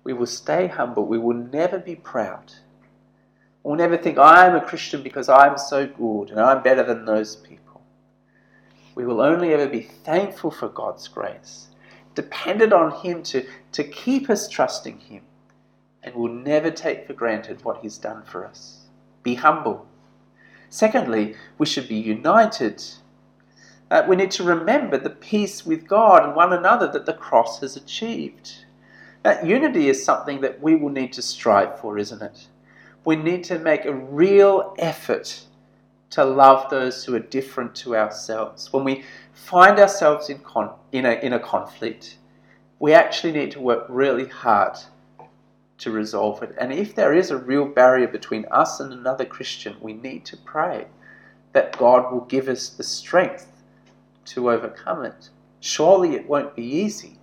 we 0.05 0.13
will 0.13 0.27
stay 0.27 0.67
humble. 0.67 1.05
We 1.05 1.19
will 1.19 1.37
never 1.37 1.79
be 1.79 1.97
proud. 1.97 2.53
We'll 3.63 3.77
never 3.77 3.97
think, 3.97 4.19
I'm 4.19 4.57
a 4.57 4.61
Christian 4.61 5.03
because 5.03 5.29
I'm 5.29 5.59
so 5.59 5.87
good 5.87 6.31
and 6.31 6.41
I'm 6.41 6.63
better 6.63 6.83
than 6.83 7.05
those 7.05 7.37
people. 7.37 7.83
We 8.95 9.05
will 9.05 9.21
only 9.21 9.53
ever 9.53 9.69
be 9.69 9.83
thankful 9.83 10.51
for 10.51 10.69
God's 10.69 11.09
grace, 11.09 11.69
dependent 12.15 12.73
on 12.73 13.03
Him 13.03 13.23
to, 13.25 13.47
to 13.73 13.85
keep 13.85 14.31
us 14.31 14.49
trusting 14.49 14.99
Him, 15.01 15.23
and 16.03 16.15
will 16.15 16.33
never 16.33 16.71
take 16.71 17.07
for 17.07 17.13
granted 17.13 17.65
what 17.65 17.83
He's 17.83 17.99
done 17.99 18.23
for 18.23 18.47
us. 18.47 18.87
Be 19.23 19.35
humble. 19.35 19.87
Secondly, 20.71 21.35
we 21.59 21.67
should 21.67 21.89
be 21.89 21.97
united. 21.97 22.83
Uh, 23.91 24.05
we 24.09 24.17
need 24.17 24.31
to 24.31 24.45
remember 24.45 24.97
the 24.97 25.11
peace 25.11 25.67
with 25.67 25.87
God 25.87 26.25
and 26.25 26.35
one 26.35 26.53
another 26.53 26.87
that 26.93 27.07
the 27.07 27.13
cross 27.13 27.61
has 27.61 27.77
achieved. 27.77 28.65
That 29.23 29.45
unity 29.45 29.89
is 29.89 30.03
something 30.03 30.41
that 30.41 30.63
we 30.63 30.77
will 30.77 30.91
need 30.91 31.13
to 31.15 31.23
strive 31.23 31.79
for, 31.81 31.99
isn't 31.99 32.23
it? 32.23 32.47
We 33.05 33.17
need 33.17 33.45
to 33.45 33.59
make 33.59 33.85
a 33.85 33.95
real 33.95 34.75
effort 34.79 35.45
to 36.11 36.25
love 36.25 36.69
those 36.71 37.05
who 37.05 37.15
are 37.15 37.21
different 37.21 37.75
to 37.77 37.97
ourselves. 37.97 38.73
When 38.73 38.85
we 38.85 39.05
find 39.33 39.79
ourselves 39.79 40.29
in, 40.29 40.39
con- 40.41 40.75
in, 40.93 41.07
a, 41.07 41.13
in 41.13 41.33
a 41.33 41.39
conflict, 41.39 42.19
we 42.79 42.93
actually 42.93 43.33
need 43.33 43.53
to 43.53 43.61
work 43.61 43.87
really 43.89 44.27
hard 44.27 44.77
to 45.79 45.91
resolve 45.91 46.43
it. 46.43 46.55
And 46.59 46.73
if 46.73 46.95
there 46.95 47.15
is 47.15 47.31
a 47.31 47.37
real 47.37 47.65
barrier 47.65 48.09
between 48.09 48.45
us 48.51 48.81
and 48.81 48.93
another 48.93 49.25
Christian, 49.25 49.77
we 49.81 49.95
need 49.95 50.25
to 50.27 50.37
pray 50.37 50.87
that 51.53 51.79
God 51.79 52.13
will 52.13 52.23
give 52.23 52.49
us 52.49 52.69
the 52.71 52.85
strength 52.85 53.47
to 54.27 54.51
overcome 54.51 55.05
it. 55.05 55.31
Surely 55.61 56.15
it 56.15 56.29
won't 56.29 56.55
be 56.55 56.65
easy, 56.65 57.19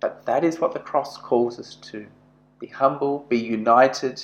but 0.00 0.24
that 0.26 0.44
is 0.44 0.60
what 0.60 0.72
the 0.72 0.78
cross 0.78 1.16
calls 1.16 1.58
us 1.58 1.74
to 1.76 2.06
be 2.58 2.68
humble, 2.68 3.26
be 3.28 3.38
united, 3.38 4.22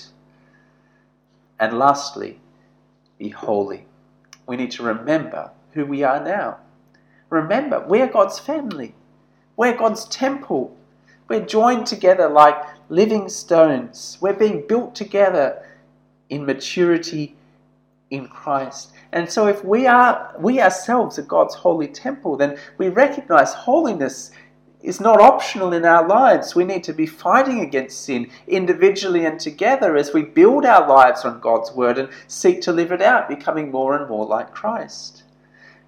and 1.61 1.79
lastly, 1.79 2.41
be 3.19 3.29
holy. 3.29 3.87
We 4.47 4.57
need 4.57 4.71
to 4.73 4.83
remember 4.83 5.51
who 5.73 5.87
we 5.87 6.03
are 6.03 6.23
now. 6.23 6.59
Remember, 7.31 7.85
we're 7.87 8.07
God's 8.07 8.39
family, 8.39 8.95
we're 9.57 9.77
God's 9.77 10.05
temple. 10.07 10.77
We're 11.27 11.47
joined 11.47 11.87
together 11.87 12.29
like 12.29 12.55
living 12.91 13.31
stones. 13.31 14.19
We're 14.21 14.35
being 14.35 14.67
built 14.67 14.95
together 14.95 15.65
in 16.29 16.45
maturity 16.45 17.35
in 18.11 18.29
Christ. 18.29 18.93
And 19.13 19.31
so 19.31 19.47
if 19.47 19.65
we 19.65 19.87
are 19.87 20.35
we 20.39 20.61
ourselves 20.61 21.19
are 21.19 21.23
God's 21.23 21.55
holy 21.55 21.89
temple, 21.89 22.37
then 22.37 22.59
we 22.79 22.89
recognize 22.89 23.55
holiness 23.55 24.31
is 24.85 25.01
not 25.01 25.19
optional 25.19 25.73
in 25.73 25.87
our 25.87 26.07
lives. 26.07 26.55
We 26.55 26.65
need 26.65 26.85
to 26.85 26.93
be 26.93 27.07
fighting 27.07 27.61
against 27.61 28.05
sin 28.05 28.31
individually 28.47 29.25
and 29.25 29.41
together 29.41 29.97
as 29.97 30.13
we 30.13 30.23
build 30.23 30.67
our 30.67 30.87
lives 30.87 31.25
on 31.25 31.41
God's 31.41 31.73
word 31.73 31.99
and 31.99 32.11
seek 32.29 32.61
to 32.63 32.73
live 32.73 32.93
it 32.93 33.01
out, 33.01 33.27
becoming 33.27 33.71
more 33.71 33.97
and 33.97 34.09
more 34.09 34.27
like 34.27 34.53
Christ. 34.53 35.23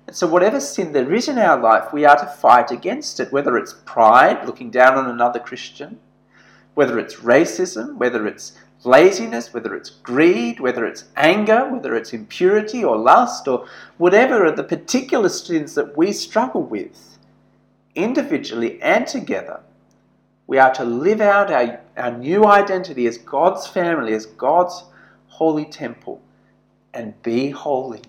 And 0.06 0.16
so, 0.16 0.26
whatever 0.26 0.60
sin 0.60 0.92
there 0.92 1.12
is 1.12 1.28
in 1.28 1.38
our 1.38 1.60
life, 1.60 1.92
we 1.92 2.06
are 2.06 2.16
to 2.16 2.26
fight 2.26 2.70
against 2.70 3.20
it, 3.20 3.32
whether 3.32 3.58
it's 3.58 3.74
pride, 3.84 4.46
looking 4.46 4.70
down 4.70 4.96
on 4.96 5.10
another 5.10 5.40
Christian, 5.40 5.98
whether 6.74 6.98
it's 6.98 7.16
racism, 7.16 7.96
whether 7.96 8.26
it's 8.26 8.52
laziness, 8.82 9.52
whether 9.52 9.74
it's 9.74 9.90
greed, 9.90 10.58
whether 10.58 10.86
it's 10.86 11.04
anger, 11.16 11.68
whether 11.68 11.94
it's 11.96 12.14
impurity 12.14 12.82
or 12.82 12.96
lust, 12.96 13.46
or 13.46 13.66
whatever 13.98 14.46
are 14.46 14.52
the 14.52 14.62
particular 14.62 15.28
sins 15.28 15.74
that 15.74 15.96
we 15.98 16.12
struggle 16.12 16.62
with 16.62 17.15
individually 17.96 18.80
and 18.80 19.06
together, 19.06 19.60
we 20.46 20.58
are 20.58 20.72
to 20.74 20.84
live 20.84 21.20
out 21.20 21.50
our, 21.50 21.80
our 21.96 22.16
new 22.16 22.46
identity 22.46 23.06
as 23.06 23.18
God's 23.18 23.66
family, 23.66 24.14
as 24.14 24.26
God's 24.26 24.84
holy 25.26 25.64
temple, 25.64 26.22
and 26.94 27.20
be 27.22 27.50
holy. 27.50 28.02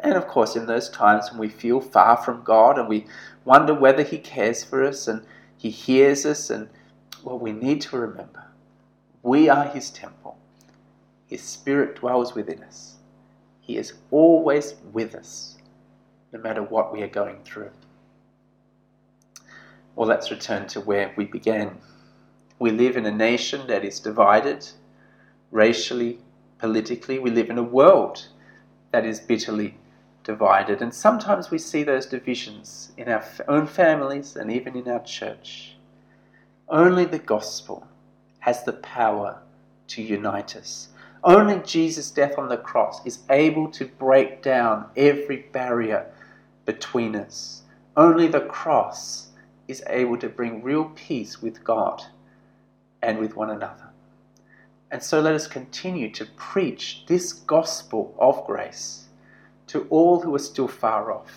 And 0.00 0.14
of 0.14 0.28
course, 0.28 0.54
in 0.54 0.66
those 0.66 0.88
times 0.88 1.30
when 1.30 1.40
we 1.40 1.48
feel 1.48 1.80
far 1.80 2.16
from 2.16 2.44
God 2.44 2.78
and 2.78 2.88
we 2.88 3.06
wonder 3.44 3.74
whether 3.74 4.02
He 4.02 4.18
cares 4.18 4.62
for 4.62 4.84
us 4.84 5.08
and 5.08 5.24
He 5.56 5.70
hears 5.70 6.24
us, 6.24 6.50
and 6.50 6.68
well, 7.24 7.38
we 7.38 7.52
need 7.52 7.80
to 7.82 7.96
remember 7.96 8.44
we 9.22 9.48
are 9.48 9.64
His 9.64 9.90
temple. 9.90 10.36
His 11.26 11.42
Spirit 11.42 11.96
dwells 11.96 12.34
within 12.34 12.62
us. 12.62 12.96
He 13.60 13.78
is 13.78 13.94
always 14.10 14.74
with 14.92 15.14
us, 15.14 15.56
no 16.32 16.38
matter 16.38 16.62
what 16.62 16.92
we 16.92 17.02
are 17.02 17.08
going 17.08 17.38
through. 17.42 17.70
Well, 19.96 20.08
let's 20.08 20.30
return 20.30 20.66
to 20.68 20.80
where 20.80 21.12
we 21.16 21.24
began. 21.24 21.78
We 22.58 22.70
live 22.70 22.96
in 22.96 23.06
a 23.06 23.12
nation 23.12 23.66
that 23.68 23.84
is 23.84 24.00
divided 24.00 24.66
racially, 25.50 26.18
politically. 26.58 27.18
We 27.18 27.30
live 27.30 27.50
in 27.50 27.58
a 27.58 27.62
world 27.62 28.26
that 28.90 29.04
is 29.04 29.20
bitterly 29.20 29.76
divided. 30.24 30.82
And 30.82 30.92
sometimes 30.92 31.50
we 31.50 31.58
see 31.58 31.84
those 31.84 32.06
divisions 32.06 32.92
in 32.96 33.08
our 33.08 33.24
own 33.46 33.66
families 33.66 34.36
and 34.36 34.50
even 34.50 34.76
in 34.76 34.88
our 34.88 35.02
church. 35.04 35.76
Only 36.68 37.04
the 37.04 37.18
gospel 37.18 37.86
has 38.40 38.64
the 38.64 38.72
power 38.72 39.38
to 39.88 40.02
unite 40.02 40.56
us. 40.56 40.88
Only 41.22 41.60
Jesus' 41.60 42.10
death 42.10 42.36
on 42.36 42.48
the 42.48 42.56
cross 42.56 43.04
is 43.06 43.20
able 43.30 43.70
to 43.72 43.86
break 43.86 44.42
down 44.42 44.86
every 44.96 45.48
barrier 45.52 46.10
between 46.66 47.14
us. 47.16 47.62
Only 47.96 48.26
the 48.26 48.40
cross 48.40 49.28
is 49.68 49.82
able 49.88 50.18
to 50.18 50.28
bring 50.28 50.62
real 50.62 50.86
peace 50.94 51.40
with 51.40 51.64
God 51.64 52.02
and 53.02 53.18
with 53.18 53.36
one 53.36 53.50
another. 53.50 53.90
And 54.90 55.02
so 55.02 55.20
let 55.20 55.34
us 55.34 55.46
continue 55.46 56.10
to 56.12 56.26
preach 56.36 57.04
this 57.06 57.32
gospel 57.32 58.14
of 58.18 58.46
grace 58.46 59.06
to 59.68 59.86
all 59.90 60.20
who 60.20 60.34
are 60.34 60.38
still 60.38 60.68
far 60.68 61.12
off, 61.12 61.32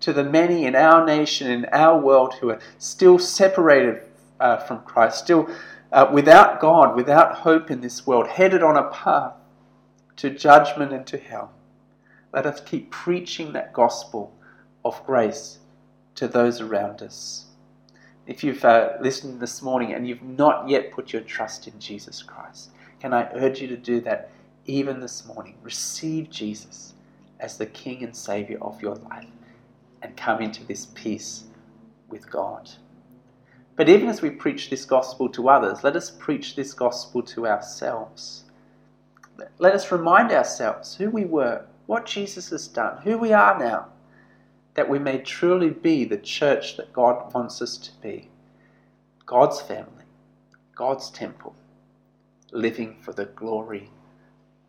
to 0.00 0.12
the 0.12 0.24
many 0.24 0.66
in 0.66 0.76
our 0.76 1.04
nation, 1.04 1.50
in 1.50 1.64
our 1.66 1.98
world 1.98 2.34
who 2.34 2.50
are 2.50 2.60
still 2.78 3.18
separated 3.18 4.02
uh, 4.38 4.58
from 4.58 4.82
Christ, 4.82 5.18
still 5.18 5.48
uh, 5.92 6.08
without 6.12 6.60
God, 6.60 6.94
without 6.94 7.36
hope 7.36 7.70
in 7.70 7.80
this 7.80 8.06
world, 8.06 8.28
headed 8.28 8.62
on 8.62 8.76
a 8.76 8.90
path 8.90 9.34
to 10.16 10.30
judgment 10.30 10.92
and 10.92 11.06
to 11.06 11.18
hell. 11.18 11.52
Let 12.32 12.46
us 12.46 12.60
keep 12.60 12.90
preaching 12.90 13.52
that 13.54 13.72
gospel 13.72 14.32
of 14.84 15.04
grace 15.04 15.58
to 16.14 16.28
those 16.28 16.60
around 16.60 17.02
us. 17.02 17.46
If 18.26 18.44
you've 18.44 18.64
uh, 18.64 18.90
listened 19.00 19.40
this 19.40 19.62
morning 19.62 19.94
and 19.94 20.06
you've 20.06 20.22
not 20.22 20.68
yet 20.68 20.92
put 20.92 21.12
your 21.12 21.22
trust 21.22 21.66
in 21.66 21.78
Jesus 21.80 22.22
Christ, 22.22 22.70
can 23.00 23.12
I 23.12 23.30
urge 23.34 23.60
you 23.60 23.68
to 23.68 23.76
do 23.76 24.00
that 24.02 24.30
even 24.66 25.00
this 25.00 25.26
morning? 25.26 25.56
Receive 25.62 26.30
Jesus 26.30 26.94
as 27.40 27.56
the 27.56 27.66
King 27.66 28.04
and 28.04 28.14
Savior 28.14 28.58
of 28.60 28.80
your 28.82 28.94
life 28.96 29.26
and 30.02 30.16
come 30.16 30.40
into 30.40 30.64
this 30.64 30.86
peace 30.94 31.44
with 32.08 32.30
God. 32.30 32.70
But 33.76 33.88
even 33.88 34.08
as 34.08 34.20
we 34.20 34.30
preach 34.30 34.68
this 34.68 34.84
gospel 34.84 35.28
to 35.30 35.48
others, 35.48 35.82
let 35.82 35.96
us 35.96 36.10
preach 36.10 36.54
this 36.54 36.74
gospel 36.74 37.22
to 37.22 37.46
ourselves. 37.46 38.44
Let 39.58 39.74
us 39.74 39.90
remind 39.90 40.32
ourselves 40.32 40.96
who 40.96 41.08
we 41.08 41.24
were, 41.24 41.64
what 41.86 42.04
Jesus 42.04 42.50
has 42.50 42.68
done, 42.68 42.98
who 42.98 43.16
we 43.16 43.32
are 43.32 43.58
now 43.58 43.86
that 44.80 44.88
we 44.88 44.98
may 44.98 45.18
truly 45.18 45.68
be 45.68 46.06
the 46.06 46.16
church 46.16 46.78
that 46.78 46.90
God 46.90 47.34
wants 47.34 47.60
us 47.60 47.76
to 47.76 47.90
be 48.00 48.30
God's 49.26 49.60
family, 49.60 50.06
God's 50.74 51.10
temple, 51.10 51.54
living 52.50 52.96
for 53.02 53.12
the 53.12 53.26
glory 53.26 53.90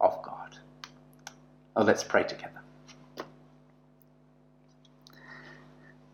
of 0.01 0.21
God. 0.21 0.57
Oh, 1.77 1.83
let's 1.83 2.03
pray 2.03 2.23
together. 2.23 2.61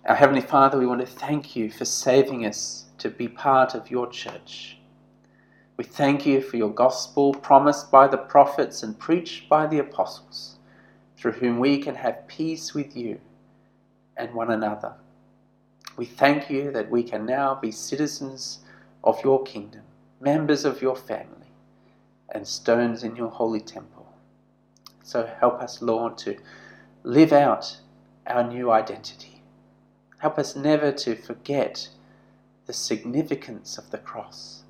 Our 0.05 0.13
Heavenly 0.13 0.41
Father, 0.41 0.77
we 0.77 0.85
want 0.85 1.01
to 1.01 1.07
thank 1.07 1.55
you 1.55 1.71
for 1.71 1.85
saving 1.85 2.45
us 2.45 2.85
to 2.99 3.09
be 3.09 3.27
part 3.27 3.73
of 3.73 3.89
your 3.89 4.05
church. 4.11 4.77
We 5.75 5.85
thank 5.85 6.23
you 6.23 6.39
for 6.39 6.57
your 6.57 6.69
gospel 6.69 7.33
promised 7.33 7.89
by 7.89 8.07
the 8.07 8.17
prophets 8.17 8.83
and 8.83 8.99
preached 8.99 9.49
by 9.49 9.65
the 9.65 9.79
apostles, 9.79 10.57
through 11.17 11.31
whom 11.31 11.57
we 11.57 11.79
can 11.79 11.95
have 11.95 12.27
peace 12.27 12.75
with 12.75 12.95
you 12.95 13.19
and 14.17 14.33
one 14.33 14.51
another. 14.51 14.93
We 15.95 16.05
thank 16.05 16.49
you 16.49 16.71
that 16.71 16.89
we 16.91 17.03
can 17.03 17.25
now 17.25 17.55
be 17.55 17.71
citizens 17.71 18.59
of 19.03 19.23
your 19.23 19.43
kingdom, 19.43 19.83
members 20.19 20.65
of 20.65 20.81
your 20.81 20.95
family, 20.95 21.51
and 22.29 22.47
stones 22.47 23.03
in 23.03 23.15
your 23.15 23.29
holy 23.29 23.61
temple. 23.61 24.07
So 25.03 25.25
help 25.39 25.61
us, 25.61 25.81
Lord, 25.81 26.17
to 26.19 26.37
live 27.03 27.31
out 27.31 27.77
our 28.27 28.43
new 28.43 28.71
identity. 28.71 29.41
Help 30.17 30.37
us 30.37 30.55
never 30.55 30.91
to 30.91 31.15
forget 31.15 31.89
the 32.65 32.73
significance 32.73 33.77
of 33.77 33.89
the 33.91 33.97
cross 33.97 34.63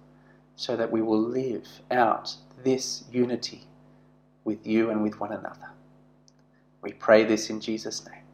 so 0.55 0.75
that 0.75 0.91
we 0.91 1.01
will 1.01 1.21
live 1.21 1.67
out 1.89 2.35
this 2.63 3.03
unity 3.11 3.63
with 4.43 4.65
you 4.65 4.89
and 4.89 5.03
with 5.03 5.19
one 5.19 5.31
another. 5.31 5.71
We 6.81 6.93
pray 6.93 7.23
this 7.25 7.49
in 7.49 7.59
Jesus' 7.59 8.05
name. 8.05 8.26